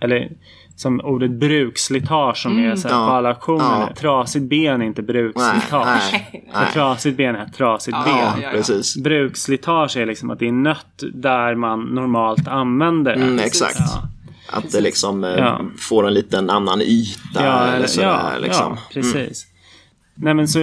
[0.01, 0.29] eller
[0.81, 3.07] som ordet bruksslitage som är så här Ja.
[3.07, 3.63] på alla auktioner.
[3.79, 3.89] Ja.
[3.95, 6.09] Trasigt ben är inte Nej, bruksslitage.
[6.13, 8.17] nej, Ett trasigt ben är trasigt Ja, ben.
[8.17, 8.49] Ja, ja, ja.
[8.51, 8.97] precis.
[8.97, 13.21] Bruksslitage är liksom att det är nött där man normalt använder det.
[13.21, 13.61] Mm, Precis.
[13.61, 13.79] exakt.
[13.79, 14.57] Ja.
[14.57, 15.61] Att det liksom eh, Ja.
[15.79, 18.07] får en liten annan yta eller sådär.
[18.07, 18.71] ja, liksom.
[18.75, 19.47] ja, precis.
[20.15, 20.59] Nej men så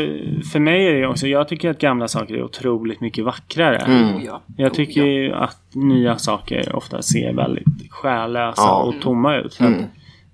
[0.52, 3.76] för mig är det ju också, jag tycker att gamla saker är otroligt mycket vackrare.
[3.76, 4.16] Mm.
[4.16, 4.42] Oh, ja.
[4.56, 5.06] Jag Oh, tycker ja.
[5.06, 8.82] ju att nya saker ofta ser väldigt själlösa Ja.
[8.82, 9.52] och tomma ut.
[9.52, 9.84] Så att Mm.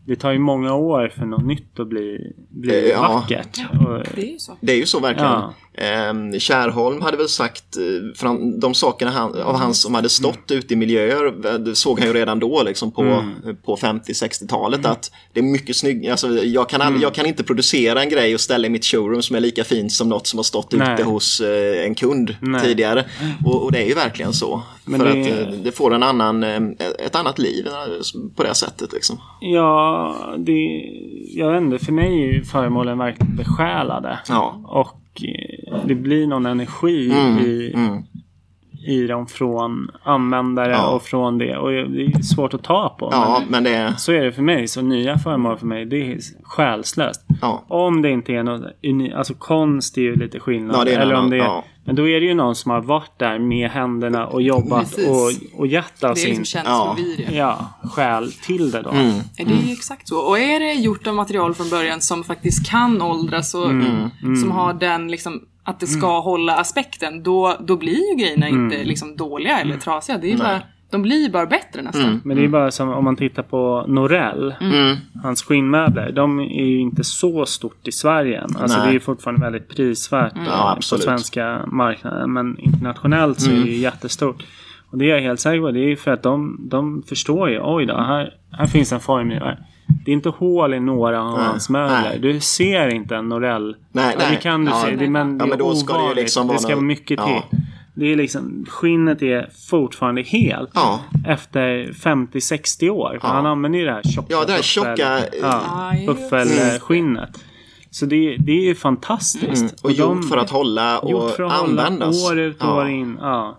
[0.06, 3.12] Det tar ju många år för något nytt att bli, bli Ja.
[3.12, 3.58] vackert.
[3.70, 4.52] Och, Det är ju så.
[4.60, 5.30] Det är ju så verkligen.
[5.30, 5.54] Ja.
[5.76, 7.82] Ehm, Kärrholm hade väl sagt, eh,
[8.16, 11.98] för de sakerna han, av hans som hade stått ute i miljöer, eh, det såg
[11.98, 13.56] han ju redan då liksom på, Mm.
[13.64, 16.10] på 50-60-talet att det är mycket snyggt.
[16.10, 19.22] Alltså, jag, kan all, jag kan inte producera en grej och ställa i mitt showroom
[19.22, 20.94] som är lika fint som något som har stått Nej.
[20.94, 22.60] ute hos eh, en kund Nej.
[22.60, 23.04] tidigare.
[23.46, 24.62] Och, och det är ju verkligen så.
[24.86, 26.62] Men för det- att eh, det får en annan, eh,
[27.06, 27.72] ett annat liv eh,
[28.36, 28.92] på det sättet.
[28.92, 29.18] Liksom.
[29.40, 30.84] ja, det,
[31.34, 34.18] jag vet inte, för mig är ju föremålen verkligen besjälade.
[34.28, 34.60] Ja.
[34.64, 35.22] Och
[35.84, 37.12] det blir någon energi
[37.44, 38.02] i, Mm.
[38.84, 40.86] I dem från användare Ja.
[40.86, 41.56] och från det.
[41.56, 43.08] Och det är svårt att ta på.
[43.12, 43.92] Ja, men men det är...
[43.96, 44.68] så är det för mig.
[44.68, 47.24] Så nya föremål för mig, det är själslöst.
[47.40, 47.64] Ja.
[47.68, 49.14] Om det inte är något unikt.
[49.14, 50.76] Alltså konst är ju lite skillnad.
[50.76, 51.64] Ja, det är en eller om det är, ja.
[51.86, 55.08] Men då är det ju någon som har varit där med händerna och jobbat Precis.
[55.54, 56.96] och, och gett av Det är sin liksom Ja.
[57.32, 57.68] Ja.
[57.94, 58.90] själ till det då.
[58.90, 59.12] Mm.
[59.36, 60.18] Det är ju exakt så.
[60.18, 64.10] Och är det gjort av material från början som faktiskt kan åldras och Mm.
[64.42, 68.64] som har den liksom att det ska hålla aspekten, då, då blir ju grejerna Mm.
[68.64, 70.18] inte liksom dåliga eller trasiga.
[70.18, 72.20] Det är bara, de blir ju bara bättre nästan.
[72.24, 74.54] Men det är bara som om man tittar på Norell.
[74.60, 74.96] Mm.
[75.22, 76.12] Hans skinnmöbler.
[76.12, 78.56] De är ju inte så stort i Sverige än.
[78.56, 78.86] Alltså Nej.
[78.86, 82.32] det är ju fortfarande väldigt prisvärt Ja, på svenska marknaden.
[82.32, 83.64] Men internationellt så är Mm.
[83.64, 84.44] det ju jättestort.
[84.90, 85.70] Och det är jag helt säker på.
[85.70, 87.60] Det är ju för att de, de förstår ju.
[87.62, 89.58] Oj då, här, här finns en formgivare.
[90.04, 92.18] Det är inte hål i några av hans möbler.
[92.20, 93.76] Du ser inte en Norell.
[93.92, 94.36] Nej, Ja, nej.
[94.36, 94.82] det kan du Ja.
[94.86, 94.96] se.
[94.96, 96.16] Det, men det Ja, men är då ska det ovanligt.
[96.16, 97.26] liksom vara det ska vara mycket Ja.
[97.50, 97.58] till.
[97.96, 101.00] Det är liksom, skinnet är fortfarande helt Ja.
[101.26, 103.18] efter 50-60 år.
[103.22, 103.28] Ja.
[103.28, 106.14] han använder ju det här tjocka, Ja, det här tjocka, eh, ja, Ja, just det.
[106.14, 107.30] buffelskinnet.
[107.90, 109.62] Så det, det är ju fantastiskt.
[109.62, 109.74] Mm.
[109.82, 112.30] Och de- gjort för att hålla och gjort för att hålla användas.
[112.30, 112.74] år ut och ja.
[112.82, 113.18] år in.
[113.20, 113.58] Ja,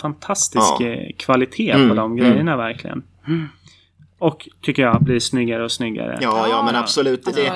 [0.00, 0.86] fantastisk Ja.
[0.86, 3.02] eh, kvalitet på Mm, de grejerna verkligen.
[4.18, 6.18] Och tycker jag blir snyggare och snyggare.
[6.22, 6.80] Ja, ja, men Ja.
[6.80, 7.24] absolut.
[7.34, 7.52] Det,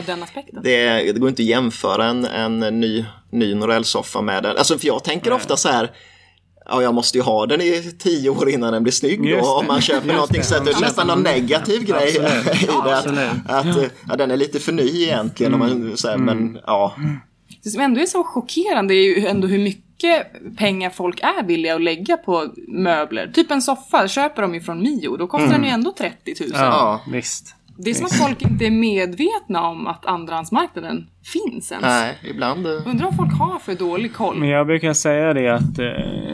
[0.63, 4.57] det, det går inte att jämföra en, en ny, ny Norell-soffa med den.
[4.57, 5.91] Alltså, för jag tänker ofta så här.
[6.73, 9.31] Ja, jag måste ju ha den i tio år innan den blir snygg.
[9.31, 10.47] Då, om man köper Just någonting det.
[10.47, 12.63] så att det är nästan någon negativ grej Absolut.
[12.63, 12.97] i det.
[12.97, 15.55] Att, att eh, ja, den är lite för ny egentligen.
[15.55, 16.95] Om man, så här, Men ja,
[17.65, 19.85] Det som ändå är så chockerande är ju ändå hur mycket
[20.59, 23.31] pengar folk är villiga att lägga på möbler.
[23.35, 26.51] Typ en soffa, köper de ju från Mio, då kostar den ju ändå 30 000.
[26.53, 27.01] Ja, Ja.
[27.13, 27.55] visst.
[27.83, 31.85] Det är som att folk inte är medvetna om att andrahandsmarknaden finns ens.
[31.87, 32.67] nej, ibland.
[32.67, 34.39] eh, Undrar om folk har för dålig koll.
[34.39, 35.87] Men jag brukar säga det att eh,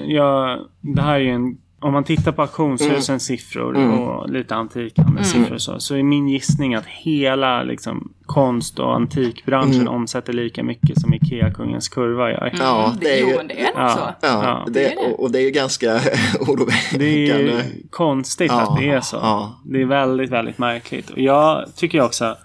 [0.06, 3.90] jag, det här är ju en om man tittar på auktionshusens siffror Mm.
[4.00, 8.94] och lite antikhandelns siffror och så, så är min gissning att hela liksom, konst och
[8.94, 9.94] antikbranschen Mm.
[9.94, 12.52] omsätter lika mycket som Ikea-kungens kurva gör.
[12.58, 13.88] Ja, Mm, det, det är jo, ju- men det är nog Ja.
[14.20, 14.26] så.
[14.26, 14.64] Ja, Ja.
[14.66, 14.96] det, Det det.
[14.96, 17.32] Och, och det är ju ganska Det är oroväckande.
[17.42, 17.60] ju
[17.90, 19.16] konstigt Ja, att det är så.
[19.16, 19.60] ja.
[19.64, 21.10] Det är väldigt, väldigt märkligt.
[21.10, 22.36] Och jag tycker också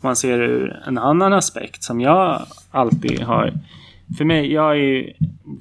[0.00, 3.52] man ser ur en annan aspekt som jag alltid har.
[4.18, 5.12] För mig, jag är, ju-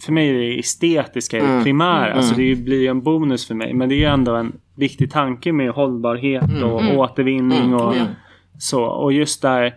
[0.04, 2.14] för mig är det estetiska det primära.
[2.14, 3.74] Alltså det blir ju en bonus för mig.
[3.74, 8.06] Men det är ju ändå en viktig tanke med hållbarhet och återvinning och Ja.
[8.60, 8.84] så.
[8.84, 9.74] Och just där,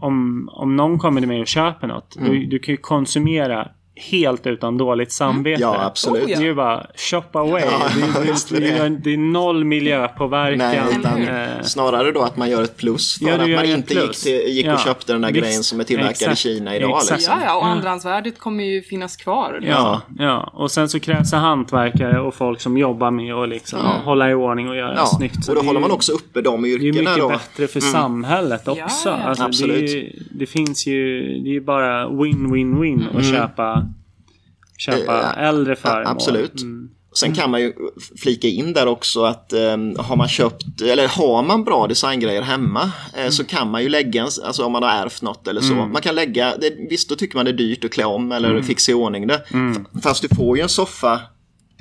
[0.00, 2.16] om, om någon kommer till mig och köper något.
[2.26, 5.62] Du, du kan ju konsumera helt utan dåligt samvete.
[5.62, 6.24] Ja, absolut.
[6.24, 6.38] Oh, ja.
[6.38, 7.62] Det är ju bara shop away.
[7.70, 10.58] Ja, det, det, det, är- det är noll miljöpåverkan.
[10.58, 13.64] Nej, utan Eh, snarare då att man gör ett plus för Ja, du att man
[13.70, 14.22] ett inte gick, plus.
[14.22, 15.44] till, gick Ja, och köpte den där visst.
[15.44, 16.32] grejen som är tillverkad Exakt.
[16.32, 16.90] i Kina idag.
[16.96, 17.10] Exakt.
[17.20, 17.34] Liksom.
[17.40, 19.60] Ja, ja, och andrahandsvärdet kommer ju finnas kvar.
[19.68, 23.80] Ja, ja, och sen så krävs det hantverkare och folk som jobbar med att liksom
[23.80, 25.44] hålla i ordning och göra Ja, snyggt.
[25.44, 27.28] Så och då håller man också uppe de Det är ju yrkena mycket då.
[27.28, 29.08] bättre för samhället också.
[29.08, 29.44] Ja, ja.
[29.44, 33.83] Alltså, det, är ju, det finns ju, det är ju bara win-win-win att köpa,
[34.78, 36.06] köpa Eh, äldre föremål.
[36.12, 36.62] absolut.
[36.62, 36.88] Mm.
[37.16, 37.72] Sen kan man ju
[38.22, 39.60] flika in där också att eh,
[39.98, 44.22] har man köpt, eller har man bra designgrejer hemma eh, så kan man ju lägga,
[44.44, 45.74] alltså om man har ärvt något eller så.
[45.74, 48.62] Man kan lägga, det, visst då tycker man det är dyrt att klä om eller
[48.62, 49.34] fixa i ordning det.
[49.34, 51.20] F- Fast du får ju en soffa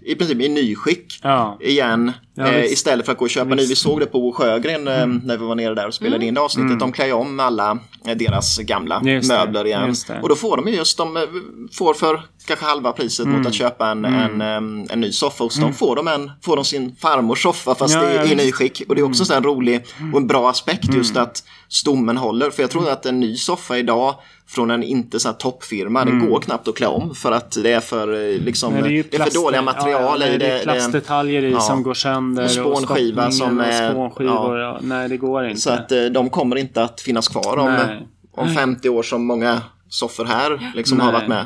[0.06, 1.58] i princip i nyskick Ja.
[1.62, 3.66] igen Ja, eh, istället för att gå och köpa ny.
[3.66, 6.42] Vi såg det på Sjögren eh, när vi var nere där och spelade in det
[6.42, 6.80] avsnittet.
[6.80, 9.96] De klär ju om alla eh, deras gamla Just möbler igen.
[10.22, 11.24] Och då får de ju just, de eh,
[11.72, 15.56] får för kanske halva priset mot att köpa en, en, em, en ny soffa hos
[15.56, 15.74] dem.
[15.74, 18.36] Får de, en, får de sin farmors soffa fast Ja, i visst.
[18.36, 18.82] nyskick.
[18.88, 22.50] Och det är också en rolig och en bra aspekt just att stommen håller.
[22.50, 24.16] För jag tror att en ny soffa idag
[24.48, 27.72] från en inte så här toppfirma, den går knappt att klä om för att det
[27.72, 30.46] är för, eh, liksom, Nej, det ju är, för dåliga material ja, ja, i det.
[30.46, 31.60] Det är plastdetaljer i ja.
[31.60, 32.44] som går sönder.
[32.44, 34.80] Och spånskiva stoppningen som och är- Spånskivor, ja.
[34.82, 35.62] Nej, det går inte.
[35.62, 38.08] Så att eh, de kommer inte att finnas kvar om, Nej.
[38.32, 41.46] om 50 år som många soffor här liksom har varit med.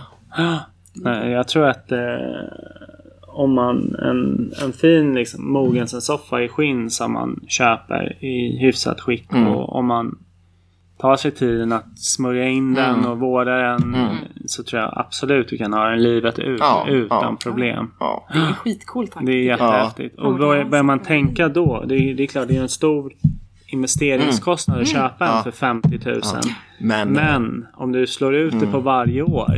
[0.94, 1.98] Nej, jag tror att eh,
[3.28, 9.32] om man en, en fin liksom, Mogensen-soffa i skinn som man köper i hyfsat skick
[9.34, 9.48] Mm.
[9.48, 10.18] och om man
[10.98, 13.12] tar sig tiden att smörja in den Mm.
[13.12, 13.96] och vårda den
[14.46, 17.38] så tror jag absolut du kan ha den livet ut Ja, utan ja.
[17.44, 17.92] problem.
[18.00, 18.28] Ja.
[18.34, 19.28] Det är skitcoolt faktiskt.
[19.28, 20.20] Det är jättehäftigt.
[20.20, 23.14] Och börjar, börjar man tänka då, det är, det är klart det är en stor
[23.68, 25.38] investeringskostnad att köpa en Mm.
[25.38, 25.44] Ja.
[25.44, 26.22] för 50 000.
[26.80, 29.58] Men, Men om du slår ut det på varje år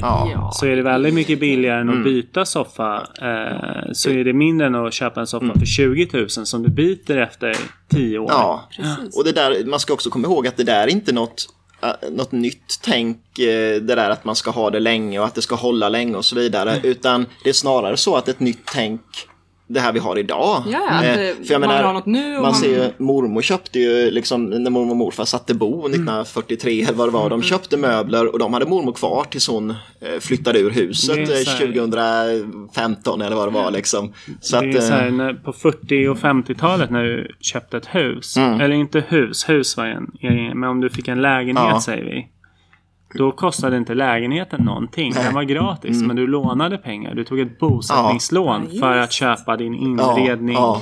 [0.53, 2.95] så är det väldigt mycket billigare än att byta soffa.
[3.22, 6.70] Eh, så är det mindre än att köpa en soffa för 20 000 som du
[6.70, 7.55] byter efter
[7.89, 8.28] 10 år.
[8.32, 9.18] Ja, Precis.
[9.18, 11.45] och det där, man ska också komma ihåg att det där är inte något,
[11.84, 15.36] äh, något nytt tänk, eh, det där att man ska ha det länge och att
[15.36, 16.80] det ska hålla länge och så vidare.
[16.84, 19.01] Utan det är snarare så att ett nytt tänk,
[19.70, 20.63] det här vi har idag.
[20.72, 22.53] Ja, att, Eh, eh, för jag man menar, vill ha något nu och man man-
[22.55, 27.07] ser ju, mormor köpte ju, liksom, när mormor och morfar satte bo 1943 eller vad
[27.07, 27.39] det var, Mm.
[27.39, 31.22] de köpte möbler och de hade mormor kvar tills hon eh, flyttade ur huset Det
[31.22, 34.13] är eh, så här- 2015 eller vad det var liksom.
[34.41, 37.78] Så det är att, så här, eh, när, på 40 och 50-talet när du köpte
[37.78, 38.38] ett hus.
[38.38, 38.61] Mm.
[38.61, 40.07] Eller inte hus, hus var en
[40.59, 41.82] men om du fick en lägenhet Ja.
[41.82, 42.28] säger vi.
[43.14, 45.14] Då kostade inte lägenheten någonting.
[45.14, 46.01] Den var gratis.
[46.01, 47.16] Men du lånade pengar.
[47.16, 48.68] Du tog ett bosättningslån Mm.
[48.72, 50.55] Ja, för att köpa din ja, inredning.
[50.55, 50.82] ja.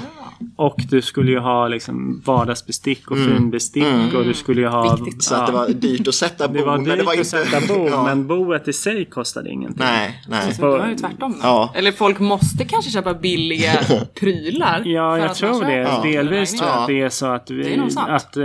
[0.56, 4.14] Och du skulle ju ha liksom vardagsbestick och finbestick.
[4.16, 4.96] Och du skulle ju ha...
[4.96, 5.24] Viktigt.
[5.24, 6.54] så att det var dyrt att sätta bo.
[6.54, 7.30] det var men dyrt det var att inte...
[7.30, 8.04] sätta bo, ja.
[8.04, 9.86] men boet i sig kostade ingenting.
[9.86, 10.54] Nej, nej.
[10.54, 11.36] Så det var ju tvärtom.
[11.42, 11.72] Ja.
[11.76, 13.72] Eller folk måste kanske köpa billiga
[14.20, 14.82] prylar.
[14.86, 16.00] Ja, för jag att tror det.
[16.04, 16.82] Delvis tror jag Ja.
[16.82, 18.44] att det är så att, vi, att eh,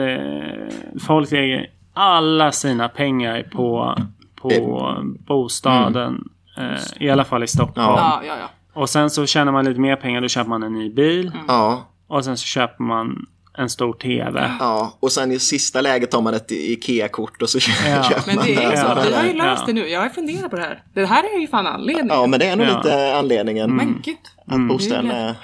[1.01, 3.97] folk lägger alla sina pengar på,
[4.41, 6.25] på bostaden.
[6.59, 7.87] Eh, I alla fall i Stockholm.
[7.97, 8.51] Ja, ja, ja.
[8.81, 10.21] Och sen så tjänar man lite mer pengar.
[10.21, 11.27] Då köper man en ny bil.
[11.35, 11.45] Mm.
[11.49, 13.27] Ja, Och sen så köper man
[13.59, 14.51] en stor TV.
[14.61, 14.97] ja.
[15.01, 18.03] Och sen i sista läget tar man ett Ikea-kort och så Ja.
[18.03, 19.09] köper Men man det är så.
[19.09, 19.67] Vi har ju löst Ja.
[19.67, 19.89] det nu.
[19.89, 20.83] Jag har funderat på det här.
[20.95, 22.09] Det här är ju fan anledningen.
[22.21, 22.77] Ja, men det är nog Ja.
[22.77, 23.77] lite anledningen.
[23.77, 24.17] Men gud.
[24.47, 25.35] Att bostaden är är...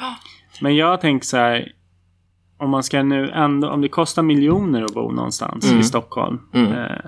[0.61, 1.72] Men jag tänker så här.
[2.59, 5.80] Om man ska nu ändå, om det kostar miljoner att bo någonstans Mm.
[5.80, 6.38] i Stockholm.
[6.54, 7.06] Eh,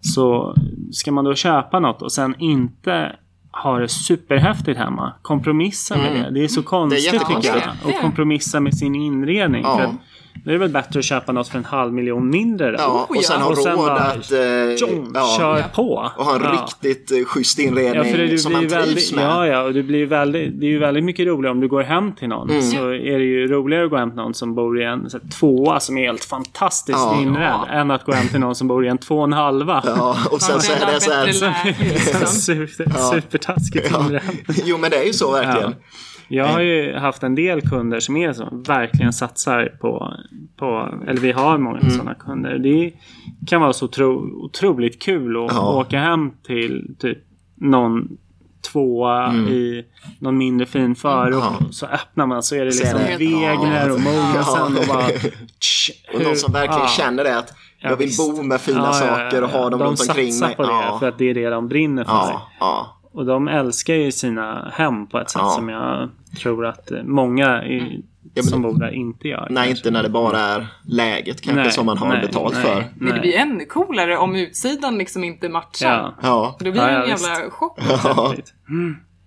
[0.00, 0.54] så
[0.92, 3.16] ska man då köpa något och sen inte
[3.52, 5.12] ha det superhäftigt hemma.
[5.22, 6.30] Kompromissa med det.
[6.30, 7.66] Det är så konstigt tycker jättekonstigt.
[7.84, 7.94] jag.
[7.94, 9.62] Och kompromissa med sin inredning.
[9.62, 9.76] Ja.
[9.78, 9.94] För
[10.46, 12.76] det är väl bättre att köpa något för en halv miljon mindre då.
[12.78, 13.46] Ja, och sen ja.
[13.46, 14.32] ha sen råd bara, att...
[14.32, 16.10] Eh, Tjong, ja, kör på.
[16.16, 16.50] och ha en Ja.
[16.66, 19.24] riktigt eh, schysst Ja, inredning för det, som blir man trivs väldigt, med.
[19.24, 21.82] ja, ja, och det blir väldigt, det är ju väldigt mycket roligare om du går
[21.82, 22.50] hem till någon.
[22.50, 22.62] Mm.
[22.62, 25.18] Så är det ju roligare att gå hem till någon som bor i en så
[25.22, 27.18] här, tvåa som är helt fantastiskt Ja.
[27.22, 27.60] inredd.
[27.70, 29.82] Än att gå hem till någon som bor i en två och en halva.
[29.86, 31.26] Ja, och sen så är det så här...
[31.84, 32.26] Liksom.
[32.26, 34.00] Super, Supertaskigt Ja.
[34.06, 34.22] inredd.
[34.64, 35.74] Jo, men det är ju så verkligen.
[36.28, 40.14] Jag har ju haft en del kunder som är så, verkligen satsar på,
[40.56, 41.90] på eller vi har många Mm.
[41.90, 42.58] sådana kunder.
[42.58, 42.92] Det
[43.46, 45.76] kan vara så otro, otroligt kul att Ja.
[45.80, 47.18] åka hem till typ
[47.54, 48.08] någon
[48.72, 49.84] tvåa i
[50.18, 51.34] någon mindre fin förort.
[51.44, 51.54] Mm.
[51.60, 51.66] Ja.
[51.70, 53.16] Så öppnar man så är det liksom det.
[53.18, 55.06] Wegener och Mogensen och bara...
[55.60, 56.88] tsch, Och någon som verkligen ja.
[56.88, 60.32] känner det att jag vill bo med fina saker och ha dem de runt omkring
[60.32, 60.56] satsar mig.
[60.56, 62.12] på det för att det är det de brinner för.
[63.16, 65.48] Ja, ja, Och de älskar ju sina hem på ett sätt Ja.
[65.50, 66.08] som jag
[66.42, 68.02] tror att eh, många i,
[68.34, 69.46] men som det- bor där inte gör.
[69.50, 69.70] Nej, kanske.
[69.70, 72.84] inte när det bara är läget kanske Nej, som man har nej, betalt nej, för.
[72.94, 75.88] Men det blir ännu coolare om utsidan liksom inte matchar.
[75.92, 76.14] Ja.
[76.22, 77.28] Ja, För då blir Ja, det ja, en visst.
[77.28, 77.80] jävla chock.
[78.28, 78.54] Häftigt.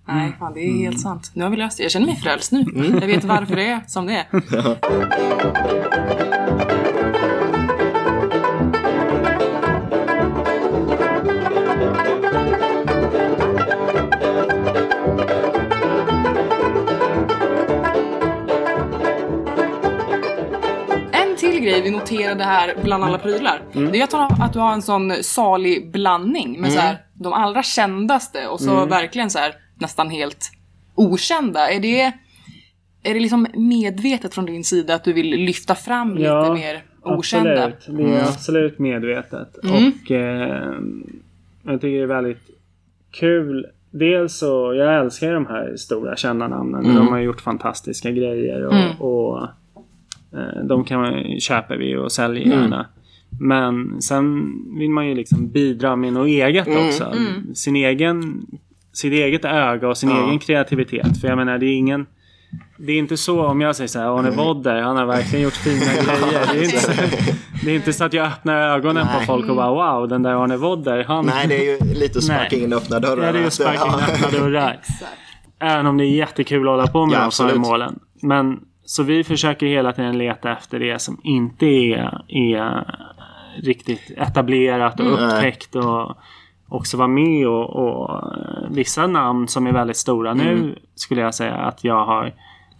[0.08, 1.32] Nej, fan det är helt sant.
[1.34, 1.84] Nu har vi löst det.
[1.84, 2.62] Jag känner mig frälst nu.
[2.62, 2.94] Mm.
[3.02, 4.80] Jag vet varför det är som det är.
[21.60, 23.62] Till grej vi noterade här bland alla prylar.
[23.76, 23.92] Mm.
[23.92, 24.04] Det är
[24.44, 28.72] att, du har- en sån salig blandning med så här, de allra kändaste och så
[28.78, 28.90] Mm.
[28.90, 30.52] verkligen så här, nästan helt
[30.96, 31.70] okända.
[31.72, 32.02] Är det,
[33.04, 36.84] är det liksom medvetet från din sida att du vill lyfta fram lite Ja, mer
[37.04, 37.64] okända?
[37.66, 37.98] Absolut.
[38.00, 39.64] Det är absolut medvetet.
[39.64, 39.92] Mm.
[40.06, 40.74] Och eh,
[41.64, 42.42] jag tycker det är väldigt
[43.12, 43.66] kul.
[43.92, 46.96] Dels så, jag älskar de här stora kända namnen.
[46.96, 48.98] De har gjort fantastiska grejer och, Mm.
[49.02, 49.48] och
[50.70, 52.86] de kan man, köper vi och säljer gärna.
[53.40, 57.14] Men sen vill man ju liksom bidra med något eget också.
[57.54, 58.42] Sin egen,
[58.94, 60.26] sitt eget öga och sin Ja.
[60.28, 61.22] egen kreativitet.
[61.22, 62.06] För jag menar, det är ingen
[62.78, 65.54] det är inte så om jag säger så här, Arne Vodder, han har verkligen gjort
[65.54, 66.46] fina grejer.
[66.54, 66.92] Det är, inte så,
[67.66, 69.26] det är inte så att jag öppnar ögonen på Nej.
[69.26, 71.26] folk och bara wow, den där Arne Vodder, han...
[71.26, 73.26] Nej, det är ju lite sparka in öppna dörrar.
[73.26, 74.80] Ja, det är ju sparka in öppna dörrar.
[75.60, 78.00] Även om det är jättekul att hålla på med Ja, de föremålen.
[78.22, 78.60] Men
[78.90, 82.86] så vi försöker hela tiden leta efter det som inte är, är
[83.64, 85.20] riktigt etablerat och Mm.
[85.20, 85.76] upptäckt.
[85.76, 86.18] Och
[86.68, 90.32] också vara med och, och eh, vissa namn som är väldigt stora.
[90.32, 90.46] Mm.
[90.46, 92.34] Nu skulle jag säga att jag har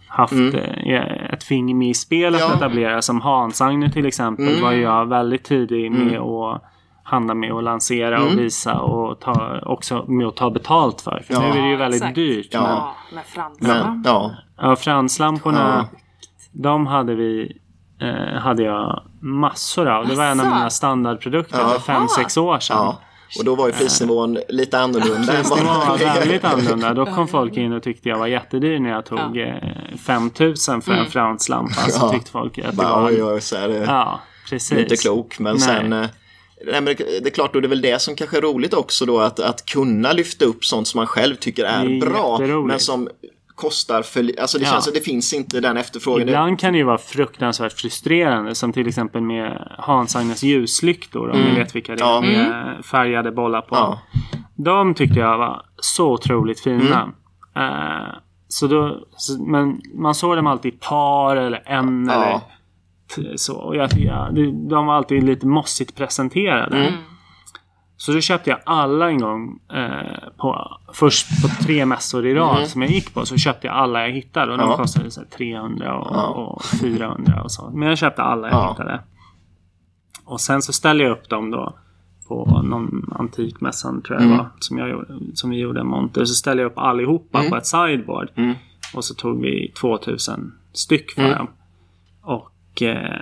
[0.08, 2.46] haft eh, ett finger med i spelet Ja.
[2.50, 3.02] att etablera.
[3.02, 4.62] Som Hans-Agne till exempel Mm.
[4.62, 6.62] var jag väldigt tidig med att
[7.10, 8.28] handla med och lansera Mm.
[8.28, 11.22] och visa och ta, också med att ta betalt för.
[11.26, 11.40] För Ja.
[11.40, 12.14] nu är det ju väldigt exakt.
[12.14, 12.48] dyrt.
[12.50, 12.94] Ja.
[13.12, 13.22] Men,
[13.58, 13.76] med.
[13.86, 14.30] Men, ja.
[14.60, 15.88] Ja, franslamporna.
[15.92, 15.98] Ja.
[16.52, 17.56] De hade vi
[18.00, 20.06] eh, hade jag massor av.
[20.06, 21.68] Det var en av mina standardprodukter Ja.
[21.68, 22.76] för fem sex år sedan.
[22.76, 22.98] ja.
[23.38, 25.32] Och då var ju prisnivån lite annorlunda.
[25.32, 26.94] Det var väldigt annorlunda.
[26.94, 29.46] Då kom folk in och tyckte jag var jättedyr när jag tog Ja.
[29.46, 31.72] eh, 5000 för en franslampa.
[31.74, 32.10] Så Ja.
[32.12, 33.10] tyckte folk att det var...
[33.68, 34.78] det Ja, precis.
[34.78, 35.38] inte klok.
[35.38, 35.60] Men Nej.
[35.62, 36.08] sen...
[36.66, 39.06] Nej, men det är klart, och det är väl det som kanske är roligt också
[39.06, 42.38] då att, att kunna lyfta upp sånt som man själv tycker är, Det är bra.
[42.66, 43.08] Men som
[43.54, 44.70] kostar för Alltså det Ja.
[44.70, 46.28] känns att det finns inte den efterfrågan.
[46.28, 51.54] Ibland kan det ju vara fruktansvärt frustrerande som till exempel med Hans-Agnes ljuslyktor om ni
[51.58, 52.20] vet vilka det är Ja.
[52.20, 53.74] med färgade bollar på.
[53.76, 54.00] Ja.
[54.56, 57.12] De tyckte jag var så otroligt fina.
[57.56, 58.14] Eh,
[58.48, 62.14] så då, så, men man såg dem alltid i par eller en Ja.
[62.24, 62.40] eller
[63.36, 63.56] så.
[63.56, 66.94] Och jag, ja, det- de var alltid lite mossigt presenterade.
[67.96, 69.58] Så då köpte jag alla en gång.
[69.72, 73.26] Eh, på, först på tre mässor i rad som jag gick på.
[73.26, 74.52] Så köpte jag alla jag hittade.
[74.52, 74.76] Och de Ja.
[74.76, 76.26] kostade så här 300 och, Ja.
[76.26, 77.70] och 400 och så.
[77.70, 78.70] Men jag köpte alla jag Ja.
[78.70, 79.00] hittade.
[80.24, 81.74] Och sen så ställde jag upp dem då.
[82.28, 84.36] På någon antikmässan tror jag Mm.
[84.36, 84.50] det var.
[84.58, 85.04] Som, jag,
[85.34, 86.24] som vi gjorde en monter.
[86.24, 87.50] Så ställde jag upp allihopa Mm.
[87.50, 88.28] på ett sideboard.
[88.94, 91.36] Och så tog vi 2000 styck för Mm.
[91.38, 91.46] dem.
[92.22, 92.50] Och
[92.82, 93.20] eh,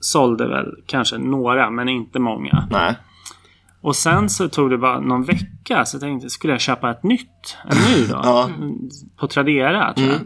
[0.00, 2.68] sålde väl kanske några men inte många.
[2.70, 2.94] Nej.
[3.80, 7.02] Och sen så tog det bara någon vecka så jag tänkte skulle jag köpa ett
[7.02, 7.56] nytt?
[7.70, 8.20] En ny då?
[8.24, 8.48] Ja.
[9.16, 10.20] På Tradera tror jag.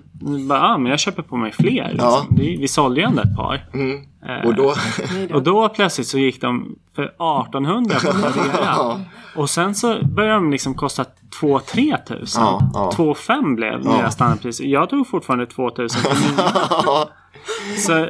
[0.49, 1.89] Bara, ja, men jag köper på mig fler.
[1.91, 2.09] Liksom.
[2.09, 2.27] Ja.
[2.31, 3.67] Det, vi sålde ju ändå ett par.
[3.75, 4.01] Mm.
[4.27, 4.75] Eh, Och då...
[5.37, 8.65] och då plötsligt så gick de för 1800 på Tradera.
[8.65, 9.01] Ja.
[9.37, 11.05] Och sen så började de liksom kosta
[11.43, 12.43] 2-3 tusen.
[12.43, 12.93] Ja, ja.
[12.97, 13.97] 2-5 blev Ja.
[13.97, 14.61] nya standardpris.
[14.61, 16.43] Jag tog fortfarande 2000 för mina.
[17.87, 18.07] så,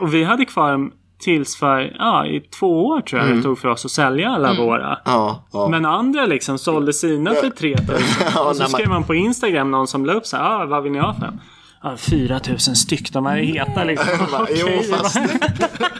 [0.00, 3.58] Och vi hade kvar dem tills för, ja, i två år tror jag det tog
[3.58, 4.86] för oss att sälja alla våra.
[4.86, 4.98] Mm.
[5.04, 5.68] Ja, ja.
[5.68, 7.96] Men andra liksom sålde sina för 3000.
[8.34, 10.82] Ja, och så skrev man på Instagram någon som la upp så här, ah, vad
[10.82, 11.40] vill ni ha för dem?
[11.82, 14.08] Ja, 4000 styck, de här är heta liksom.
[14.32, 15.18] Bara, Okej, jo, fast...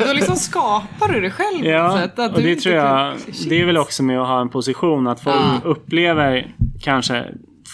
[0.07, 2.19] Då liksom skapar du det själv Ja, sätt.
[2.19, 3.19] Att och det tror jag, kan-
[3.49, 5.71] det är väl också med att ha en position att folk Ja.
[5.71, 7.25] upplever kanske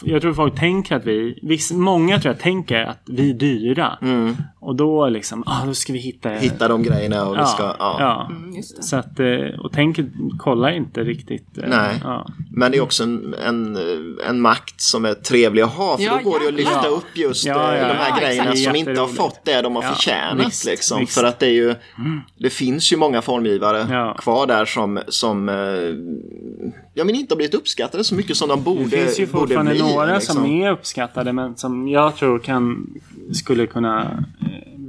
[0.05, 3.99] jag tror folk tänker att vi, viss, många tror jag tänker att vi är dyra.
[4.63, 6.31] Och då liksom, ah, då ska vi hitta...
[6.31, 6.43] Mm.
[6.43, 7.63] Hitta de grejerna och vi ja, ska...
[7.63, 7.97] Ja.
[7.99, 8.27] ja.
[8.31, 8.63] Mm.
[8.63, 10.07] Så att, eh, och tänker,
[10.39, 11.59] kollar inte riktigt.
[11.59, 12.01] eh, Nej.
[12.05, 12.27] Ja.
[12.51, 13.79] Men det är också en, en,
[14.29, 15.97] en makt som är trevlig att ha.
[15.97, 18.17] För Ja, då går det att lyfta upp just Ja, eh, ja, de här ja,
[18.27, 20.47] grejerna som inte har fått det de har Ja, förtjänat.
[20.47, 21.01] visst, liksom.
[21.01, 21.15] visst.
[21.15, 21.75] För att det är ju...
[22.39, 24.17] Det finns ju många formgivare Ja.
[24.19, 25.49] kvar där som, som
[26.95, 29.73] ja, men inte har blivit uppskattade så mycket som de borde, Det finns ju fortfarande
[29.73, 29.81] bli.
[29.83, 30.35] några liksom.
[30.37, 32.87] som är uppskattade men som jag tror kan
[33.33, 34.25] skulle kunna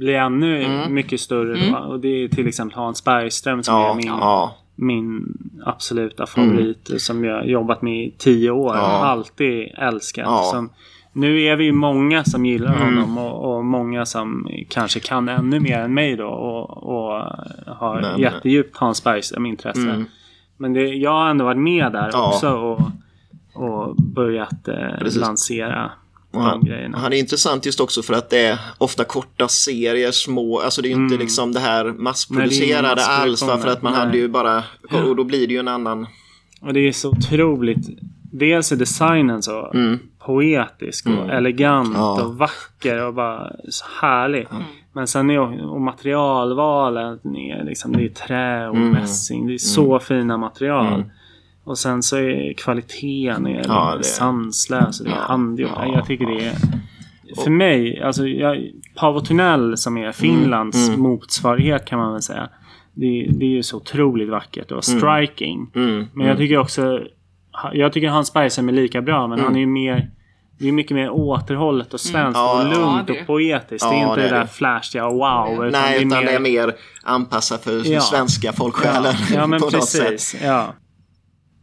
[0.02, 1.76] eh, bli ännu mycket större då.
[1.78, 4.56] Och det är till exempel Hans Bergström som Ja, är min, ja.
[4.74, 5.34] min
[5.64, 6.90] absoluta favorit.
[6.98, 8.76] Som jag har jobbat med i tio år.
[8.76, 8.98] Ja.
[8.98, 10.24] Och alltid älskat.
[10.26, 10.42] Ja.
[10.52, 10.70] Som,
[11.12, 15.60] nu är vi ju många som gillar honom och, och många som kanske kan ännu
[15.60, 16.28] mer än mig då.
[16.28, 17.22] Och, och
[17.76, 19.80] har Men- jättedjupt Hans Bergström-intresse.
[19.90, 20.04] Mm.
[20.56, 22.28] Men det, jag har ändå varit med där Ja.
[22.28, 22.80] också och,
[23.54, 25.90] och börjat eh, lansera
[26.40, 30.82] han, han är intressant just också för att det är ofta korta serier, små, alltså
[30.82, 33.42] det är ju inte liksom det här massproducerade Nej, det alls.
[33.42, 34.64] va, För att man massproduktion, hade ju bara,
[35.10, 36.06] och då blir det ju en annan,
[36.60, 37.88] Och det är så otroligt.
[38.32, 39.70] Dels är designen så
[40.26, 42.00] poetisk och elegant Mm.
[42.00, 42.22] Ja.
[42.24, 44.46] och vacker och bara så härlig.
[44.92, 45.52] Men sen är och,
[47.36, 48.90] är liksom, det är trä och Mm.
[48.90, 49.46] mässing.
[49.46, 51.04] Det är så fina material.
[51.64, 55.70] Och sen så är kvaliteten är Ja, det- sanslös och det är handgjort.
[55.76, 56.54] ja, jag tycker det är...
[57.44, 61.00] För mig, alltså jag, Paavo Tunnel som är Finlands Mm.
[61.00, 62.48] motsvarighet kan man väl säga.
[62.94, 65.70] Det, det är ju så otroligt vackert och striking.
[65.74, 67.00] mm, Men jag tycker också...
[67.72, 70.10] Jag tycker Hans Bergström är lika bra men han är ju mer...
[70.58, 73.20] Det är mycket mer återhållet och svenskt Ja, och ja, lugnt det.
[73.20, 73.88] och poetiskt.
[73.90, 75.66] det är Ja, inte det det, är där flashiga wow.
[75.66, 78.00] Utan nej det är utan mer, det är mer anpassat för Ja.
[78.00, 79.14] svenska folksjälen.
[79.34, 80.08] Ja men på något sätt.
[80.08, 80.42] precis.
[80.44, 80.74] Ja.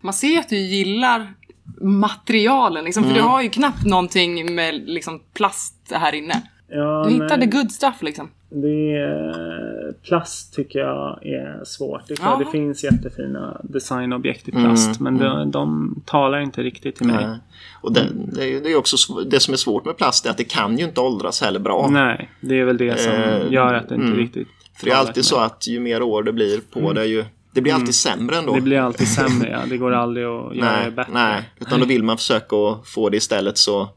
[0.01, 1.33] Man ser att du gillar
[1.81, 6.41] materialen liksom, för du har ju knappt någonting med liksom plast här inne.
[6.71, 7.47] Ja, Du hittade nej.
[7.47, 8.29] good stuff liksom.
[8.51, 12.07] Det är, plast tycker jag är svårt.
[12.07, 12.45] Det, är klart, Ja.
[12.45, 14.99] det finns jättefina designobjekt i plast.
[14.99, 17.27] men de, de talar inte riktigt till mig.
[17.27, 17.37] Nej.
[17.81, 20.29] Och det, det, är, ju- det är också det som är svårt med plast är
[20.29, 21.87] att det kan ju inte åldras heller bra.
[21.91, 24.17] Nej, det är väl det som Eh, gör att det inte mm.
[24.17, 24.47] riktigt
[24.77, 27.61] För det är alltid så att ju mer år det blir på det ju det
[27.61, 28.53] blir alltid sämre ändå.
[28.55, 29.49] Det blir alltid sämre.
[29.49, 29.59] Ja.
[29.69, 31.11] Det går aldrig att göra det nej, bättre.
[31.13, 33.89] nej, utan då vill man försöka få det istället så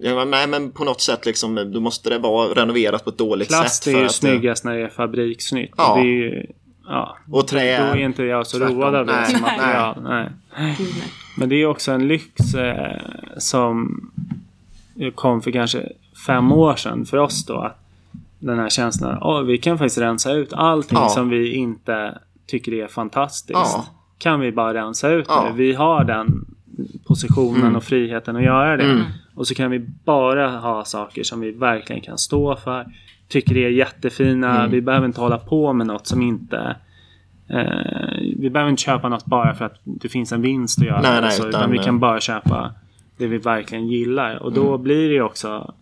[0.00, 3.18] Ja, men nej men på något sätt liksom, då måste det vara renoverat på ett
[3.18, 3.94] dåligt Plast sätt.
[3.94, 5.70] är ju att, eh, snyggast när det är fabriksnytt.
[5.76, 5.94] Ja.
[5.94, 6.46] Det är ju,
[6.88, 7.16] ja.
[7.30, 8.80] Och trä Då är inte jag så tvärtom.
[8.80, 9.56] road av det Nej, som nej.
[9.58, 10.02] material.
[10.02, 10.28] Nej.
[11.38, 13.00] Men det är också en lyx eh,
[13.38, 14.00] som
[15.14, 15.88] kom för kanske
[16.26, 17.58] fem år sedan för oss då.
[17.60, 17.81] Att
[18.42, 21.08] den här känslan att vi kan faktiskt rensa ut allting Ja.
[21.08, 23.52] som vi inte tycker är fantastiskt.
[23.54, 23.84] Ja.
[24.18, 25.46] Kan vi bara rensa ut Ja.
[25.50, 25.56] nu.
[25.56, 26.44] Vi har den
[27.06, 28.84] positionen och friheten att göra det.
[28.84, 29.02] Mm.
[29.34, 32.86] Och så kan vi bara ha saker som vi verkligen kan stå för.
[33.28, 34.58] Tycker det är jättefina.
[34.58, 34.70] Mm.
[34.70, 36.76] Vi behöver inte hålla på med något som inte
[37.48, 41.00] Eh, vi behöver inte köpa något bara för att det finns en vinst att göra.
[41.02, 42.72] Nej, nej, så, utan, utan, vi eh, kan bara köpa
[43.16, 44.36] det vi verkligen gillar.
[44.42, 44.82] Och då Mm.
[44.82, 45.74] blir det också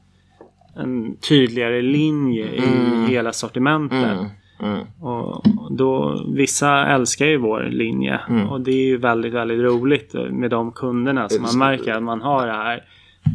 [0.77, 4.19] en tydligare linje i hela sortimentet.
[4.19, 4.27] Mm,
[4.63, 4.87] mm.
[5.01, 8.21] Och då, vissa älskar ju vår linje.
[8.29, 8.49] Mm.
[8.49, 12.21] Och det är ju väldigt, väldigt roligt med de kunderna som man märker att man
[12.21, 12.85] har det här.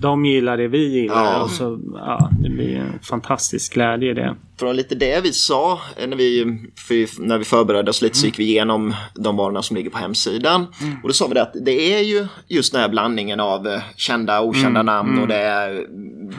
[0.01, 1.43] De gillar det vi gillar Ja.
[1.43, 4.35] och så ja, det blir en fantastisk glädje i det.
[4.59, 8.25] Från lite det vi sa eh, när vi, för, när vi förberedde oss lite så
[8.25, 10.65] gick vi igenom de varorna som ligger på hemsidan.
[11.03, 13.81] Och då sa vi det att det är ju just den här blandningen av eh,
[13.95, 15.85] kända och okända namn och det är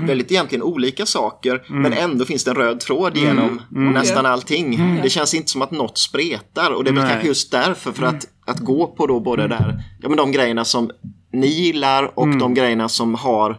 [0.06, 1.62] väldigt egentligen olika saker.
[1.68, 5.00] Men ändå finns det en röd tråd genom nästan allting.
[5.02, 7.10] Det känns inte som att något spretar och det är väl Nej.
[7.12, 10.64] kanske just därför för att, att gå på då både där, ja men de grejerna
[10.64, 10.90] som
[11.36, 13.56] ni gillar och de grejerna som har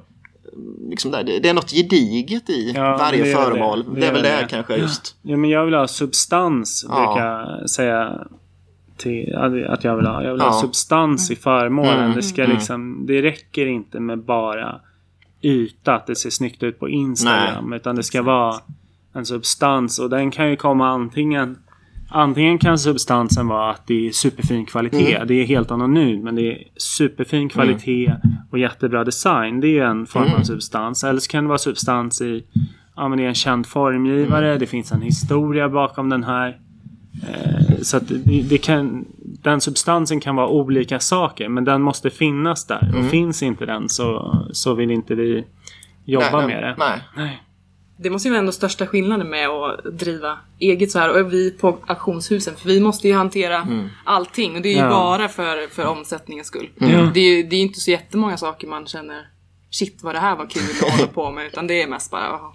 [0.89, 3.84] Liksom det det är något gediget i Ja, varje det föremål.
[3.93, 3.99] det.
[3.99, 4.47] Det, är väl det, det.
[4.49, 5.15] kanske just.
[5.21, 6.95] Ja, men jag vill ha substans, Ja.
[6.95, 7.25] brukar
[7.59, 8.28] jag säga
[8.97, 9.36] till,
[9.69, 10.23] att jag vill ha.
[10.23, 10.49] Jag vill Ja.
[10.49, 11.99] ha substans i föremålen.
[12.03, 14.80] Mm, Det, ska liksom, det räcker inte med bara
[15.41, 17.73] yta, att det ser snyggt ut på Instagram.
[17.73, 18.55] Utan det ska vara
[19.13, 21.57] en substans och den kan ju komma antingen
[22.10, 25.16] Antingen kan substansen vara att det är superfin kvalitet.
[25.16, 25.28] Mm.
[25.28, 28.14] Det är helt anonymt men det är superfin kvalitet
[28.51, 29.60] och jättebra design.
[29.62, 30.36] Det är en form Mm.
[30.36, 31.03] av substans.
[31.03, 32.43] Eller så kan det vara substans i
[32.95, 34.47] Ja men det är en känd formgivare.
[34.47, 34.60] Mm.
[34.60, 36.58] Det finns en historia bakom den här.
[37.28, 39.05] Eh, så att det, det kan,
[39.43, 42.89] den substansen kan vara olika saker men den måste finnas där.
[42.89, 42.99] Mm.
[42.99, 45.45] Och finns inte den så, så vill inte vi
[46.05, 46.76] jobba nej, med det.
[47.16, 47.41] Nej.
[47.99, 51.51] Det måste ju vara ändå största skillnaden med att driva eget så här och vi
[51.51, 53.67] på auktionshusen för vi måste ju hantera
[54.05, 54.89] allting och det är ju Ja.
[54.89, 56.69] bara för, för omsättningens skull.
[56.75, 57.11] Ja.
[57.13, 59.27] Det är ju det är inte så jättemånga saker man känner
[59.71, 62.21] Shit vad det här var kul att hålla på med utan det är mest bara
[62.23, 62.51] "Jaha,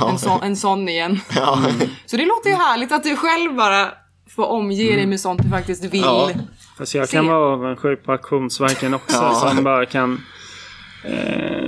[0.00, 0.10] Ja.
[0.10, 1.20] en, sån, en sån igen.
[1.36, 1.62] Ja.
[2.06, 3.88] Så det låter ju härligt att du själv bara
[4.36, 6.00] får omge dig med sånt du faktiskt vill.
[6.00, 6.30] Ja.
[6.78, 7.16] Fast jag Se.
[7.16, 9.34] kan vara avundsjuk på auktionsverken också Ja.
[9.54, 10.20] som bara kan
[11.04, 11.59] eh,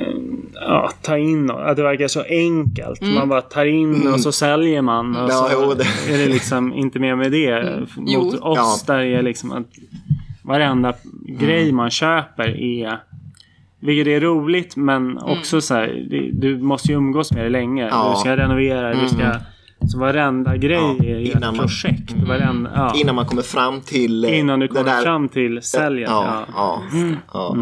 [0.66, 3.00] ja, ta in och, att det verkar så enkelt.
[3.14, 5.16] Man bara tar in och så säljer man.
[5.16, 7.78] Och Ja, så det- är det liksom inte mer med det.
[7.96, 8.20] Mot Jo.
[8.40, 8.94] oss Ja.
[8.94, 9.66] där är liksom att
[10.42, 10.94] varenda
[11.38, 12.98] grej man köper är
[13.80, 17.84] Vilket är roligt men också så här, du måste ju umgås med det länge.
[17.84, 19.32] Du ska renovera, du ska...
[19.88, 22.12] Så varenda grej Ja, är ju ett man- projekt.
[22.28, 22.92] Varenda, ja.
[22.96, 24.24] Innan man kommer fram till...
[24.24, 26.08] eh, Innan du kommer där- fram till säljet.
[26.10, 26.82] Ja, Ja.
[27.32, 27.56] ja,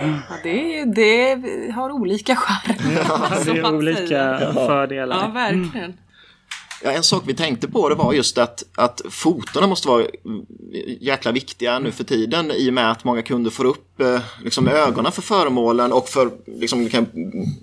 [0.00, 0.06] ja.
[0.28, 2.76] Ja, det, det har olika charm.
[2.94, 4.52] Det som är olika säger.
[4.52, 5.16] fördelar.
[5.22, 5.94] Ja, verkligen.
[6.84, 10.46] Ja, en sak vi tänkte på det var just att, att fotona måste vara mm,
[11.00, 14.68] jäkla viktiga nu för tiden i och med att många kunder får upp eh, liksom,
[14.68, 17.06] ögonen för föremålen och för liksom, kan-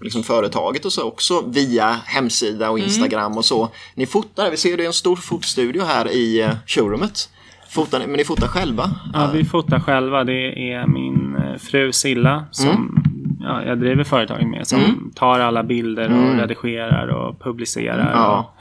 [0.01, 3.69] liksom, företaget och så också via hemsida och Instagram och så.
[3.95, 7.29] Ni fotar, vi ser det är en stor fotstudio här i eh, showroomet.
[7.69, 8.91] Fotar, men ni fotar själva?
[9.13, 10.23] Ja, vi fotar själva.
[10.23, 11.24] Det är min
[11.59, 13.03] fru Silla som Mm.
[13.41, 14.67] ja, jag driver företaget med.
[14.67, 17.99] Som tar alla bilder och redigerar och publicerar.
[18.01, 18.11] Mm.
[18.13, 18.53] Ja.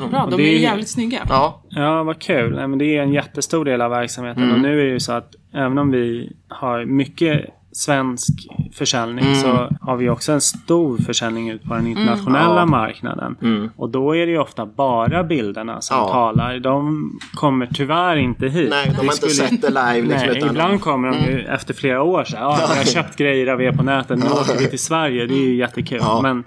[0.00, 1.18] Och, Bra, Och de det är jävligt snygga.
[1.28, 2.54] Ja, Ja, vad kul.
[2.54, 4.42] Men det är en jättestor del av verksamheten.
[4.42, 4.54] Mm.
[4.54, 7.44] Och nu är det ju så att även om vi har mycket
[7.76, 8.28] svensk
[8.72, 9.34] försäljning Mm.
[9.34, 12.66] så har vi också en stor försäljning ut på den internationella Ja.
[12.66, 13.36] marknaden.
[13.76, 16.08] Och då är det ju ofta bara bilderna som Ja.
[16.08, 16.58] talar.
[16.58, 18.70] De kommer tyvärr inte hit.
[18.70, 20.08] nej, de har inte skulle- sett det live.
[20.08, 22.84] Liksom, Nej, utan, ibland kommer de ju efter flera år så här, ja, jag har
[22.84, 26.00] köpt grejer av er på nätet, nu åker vi till Sverige, det är ju jättekul.
[26.22, 26.44] Men,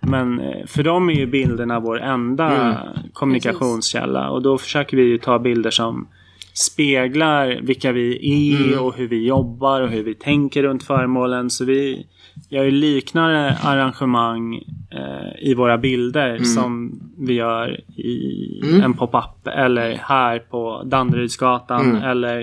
[0.00, 2.78] men eh, för dem är ju bilderna vår enda
[3.12, 6.08] kommunikationskälla och då försöker vi ju ta bilder som
[6.54, 11.50] speglar vilka vi är och hur vi jobbar och hur vi tänker runt föremålen.
[11.50, 12.06] Så vi
[12.48, 14.54] gör ju liknande arrangemang
[14.90, 22.40] eh, i våra bilder som vi gör i en pop-up eller här på Danderydsgatan eller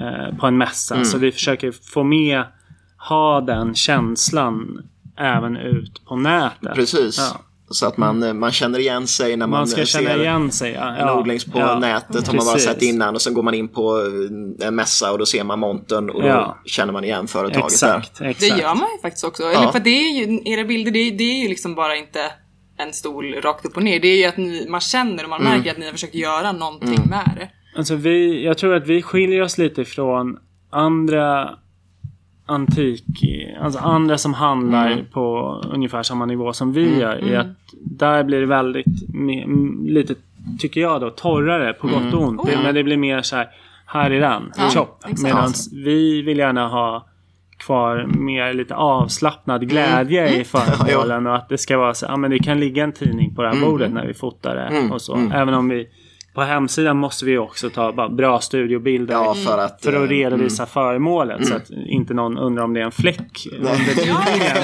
[0.00, 1.04] eh, på en mässa.
[1.04, 2.42] Så vi försöker få med,
[3.08, 4.82] ha den känslan
[5.16, 6.74] även ut på nätet.
[6.74, 7.18] Precis.
[7.18, 7.40] Ja.
[7.72, 10.50] Så att man, eh, man känner igen sig när man, Man ska eh, känna igen
[10.50, 10.72] sig.
[10.72, 11.78] Ja, en odlings på ja.
[11.78, 13.98] nätet har man bara sett innan och sen går man in på
[14.60, 16.58] eh, en mässa och då ser man montern och då Ja.
[16.64, 18.60] känner man igen företaget Exakt, Det exakt.
[18.60, 19.42] gör man ju faktiskt också.
[19.42, 19.50] Ja.
[19.62, 22.20] Eller för det är ju, era bilder, det är, det är ju liksom bara inte
[22.78, 24.00] en stol rakt upp och ner.
[24.00, 25.52] Det är ju att ni, man känner och man Mm.
[25.52, 27.48] märker att ni har försökt göra någonting med det.
[27.78, 30.36] Alltså vi, jag tror att vi skiljer oss lite från
[30.72, 31.50] andra
[32.50, 33.04] antik,
[33.60, 35.04] alltså andra som handlar Mm.
[35.12, 37.24] på ungefär samma nivå som vi gör.
[37.24, 37.46] I att
[37.80, 38.86] där blir det väldigt,
[39.86, 40.14] lite,
[40.58, 42.04] tycker jag då, torrare på Mm.
[42.04, 42.46] gott och ont.
[42.46, 43.48] Det, men det blir mer så här,
[43.86, 45.04] här är den, Ja, chop.
[45.22, 47.06] Medan vi vill gärna ha
[47.58, 50.40] kvar mer lite avslappnad glädje Mm.
[50.40, 53.34] i föremålen och att det ska vara så, ja men det kan ligga en tidning
[53.34, 53.70] på det här Mm.
[53.70, 55.30] bordet när vi fotar det och så.
[55.34, 55.88] Även om vi
[56.34, 59.84] på hemsidan måste vi också ta bra studiobilder Ja, för att...
[59.84, 63.46] för eh, att redovisa föremålet så att inte någon undrar om det är en fläck
[63.58, 64.56] under tidningen.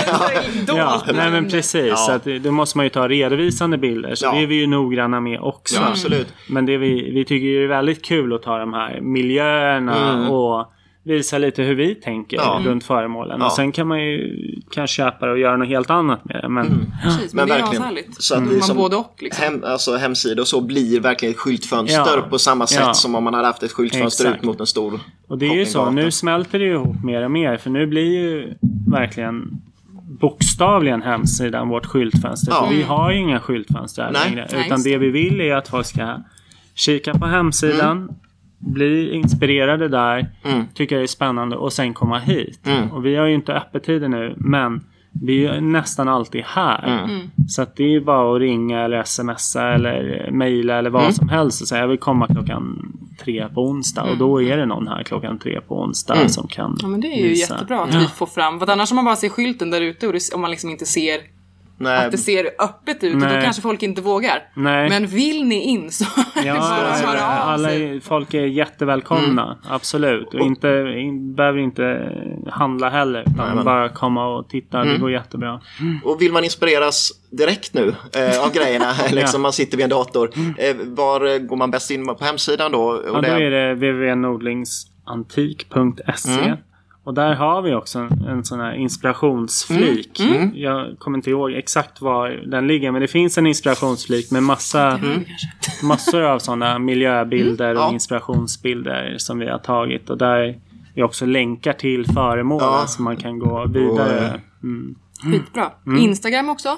[0.67, 1.87] Ja, nej men precis.
[1.89, 1.97] Ja.
[1.97, 4.15] Så att, då måste man ju ta redovisande bilder.
[4.15, 4.33] Så Ja.
[4.33, 5.81] det är vi ju noggranna med också.
[5.81, 6.35] Ja, absolut.
[6.49, 10.31] Men det vi, vi tycker ju det är väldigt kul att ta de här miljöerna
[10.31, 10.73] och
[11.07, 12.63] visa lite hur vi tänker Mm.
[12.65, 12.71] Ja.
[12.71, 13.41] runt föremålen.
[13.41, 13.47] Ja.
[13.47, 14.35] Och sen kan man ju
[14.71, 16.49] kanske köpa det och göra något helt annat med det.
[16.49, 17.83] Men Precis, men, Men det är verkligen.
[17.83, 18.23] ashärligt.
[18.23, 19.45] Så att vi är man som både och liksom.
[19.45, 22.23] Hem, alltså hemsida och så blir verkligen ett skyltfönster Ja.
[22.31, 22.95] på samma sätt Ja.
[22.95, 24.39] som om man hade haft ett skyltfönster Exakt.
[24.43, 27.25] ut mot en stor Och det är ju så, nu smälter det ju ihop mer
[27.25, 27.57] och mer.
[27.57, 28.55] För nu blir ju
[28.91, 29.51] verkligen
[30.21, 32.53] bokstavligen hemsidan vårt skyltfönster.
[32.53, 32.67] Ja.
[32.69, 34.23] För vi har ju inga skyltfönster här Nej.
[34.31, 34.47] längre.
[34.53, 34.99] Nej, Utan just det det.
[34.99, 36.19] vi vill är att folk ska
[36.75, 38.09] kika på hemsidan,
[38.67, 40.65] bli inspirerade där, Mm.
[40.75, 42.61] tycka det är spännande och sen komma hit.
[42.67, 42.91] Mm.
[42.93, 44.85] Och vi har ju inte öppettider nu, men
[45.23, 47.05] vi är nästan alltid här.
[47.05, 47.21] Mm.
[47.49, 51.13] Så att det är ju bara att ringa eller smsa eller mejla eller vad Mm.
[51.13, 52.93] som helst och säga jag vill komma klockan
[53.25, 54.03] tre på onsdag.
[54.03, 56.29] Och då är det någon här klockan tre på onsdag Mm.
[56.29, 57.55] som kan Ja men det är ju visa.
[57.55, 60.13] jättebra att vi får fram, för annars om man bara ser skylten där ute och
[60.13, 61.21] det, om man liksom inte ser
[61.79, 63.43] Nej, att det ser öppet ut, och då Nej.
[63.45, 64.43] kanske folk inte vågar.
[64.55, 64.89] Nej.
[64.89, 66.05] Men vill ni in så
[66.35, 67.97] Ja, ja, höra ja, av alla, sig.
[67.97, 69.43] är- folk är jättevälkomna.
[69.45, 69.57] Mm.
[69.69, 70.35] Absolut.
[70.35, 70.69] Och inte,
[70.99, 72.13] in, behöver inte
[72.51, 73.21] handla heller.
[73.21, 74.81] Utan Nej, bara komma och titta.
[74.81, 74.95] Mm.
[74.95, 75.61] Det går jättebra.
[76.05, 80.31] Och vill man inspireras direkt nu eh, av grejerna, liksom man sitter vid en dator,
[80.59, 82.81] eh, var går man bäst in på hemsidan då?
[82.83, 86.31] Och Ja, då är det www.nordlingsantik.se.
[86.45, 86.57] Mm.
[87.07, 90.21] Och där har vi också en, en sån här inspirationsflik.
[90.21, 90.51] Mm.
[90.55, 92.91] Jag kommer inte ihåg exakt var den ligger.
[92.91, 95.01] Men det finns en inspirationsflik med massa,
[95.83, 97.77] massor av sådana miljöbilder Mm.
[97.83, 97.87] Ja.
[97.87, 100.11] och inspirationsbilder som vi har tagit.
[100.11, 100.59] Och där
[100.95, 102.85] vi också länkar till föremålen Ja.
[102.87, 104.41] så man kan gå vidare.
[104.63, 104.95] Mm.
[105.33, 105.71] Skitbra.
[105.87, 105.99] Mm.
[106.03, 106.69] Instagram också.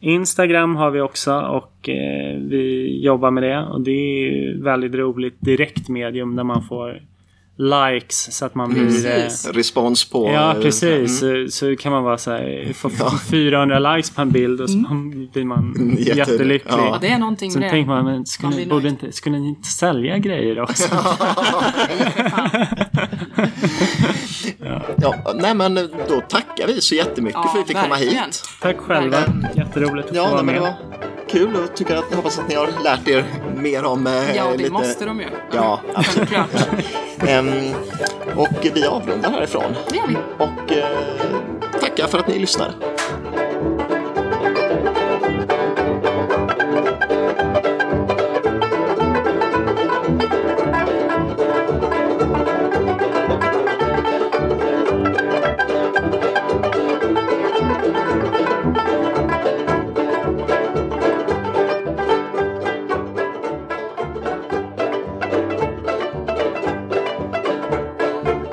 [0.00, 3.58] Instagram har vi också och eh, vi jobbar med det.
[3.62, 7.02] Och det är väldigt roligt direkt medium där man får
[7.58, 9.06] likes så att man blir...
[9.06, 9.52] eh.
[9.52, 10.30] Respons på...
[10.32, 11.18] Ja, eh, precis.
[11.18, 12.90] Så, så kan man vara så här, få
[13.30, 14.78] 400 likes på en bild och så
[15.32, 16.72] blir man Jätte- jättelycklig.
[16.72, 16.88] ja.
[16.92, 18.02] Ja, det är någonting Sen med tänker det.
[18.02, 20.94] man, men skulle, Man borde inte, skulle ni inte sälja grejer också?
[25.02, 25.74] Ja, nej men
[26.08, 28.42] då tackar vi så jättemycket Ja, för att vi fick komma hit.
[28.62, 29.16] Tack själva.
[29.56, 30.74] Jätteroligt att få Ja, vara nej, men det med.
[31.30, 33.24] Kul och tycker att, hoppas att ni har lärt er
[33.56, 34.70] mer om eh, Ja, det lite...
[34.70, 35.26] måste de ju.
[35.52, 36.28] Ja, absolut.
[37.28, 37.74] Ehm,
[38.36, 39.74] och vi avrundar härifrån.
[39.90, 40.16] Det gör vi.
[40.38, 40.86] Och eh,
[41.80, 42.74] tackar för att ni lyssnar.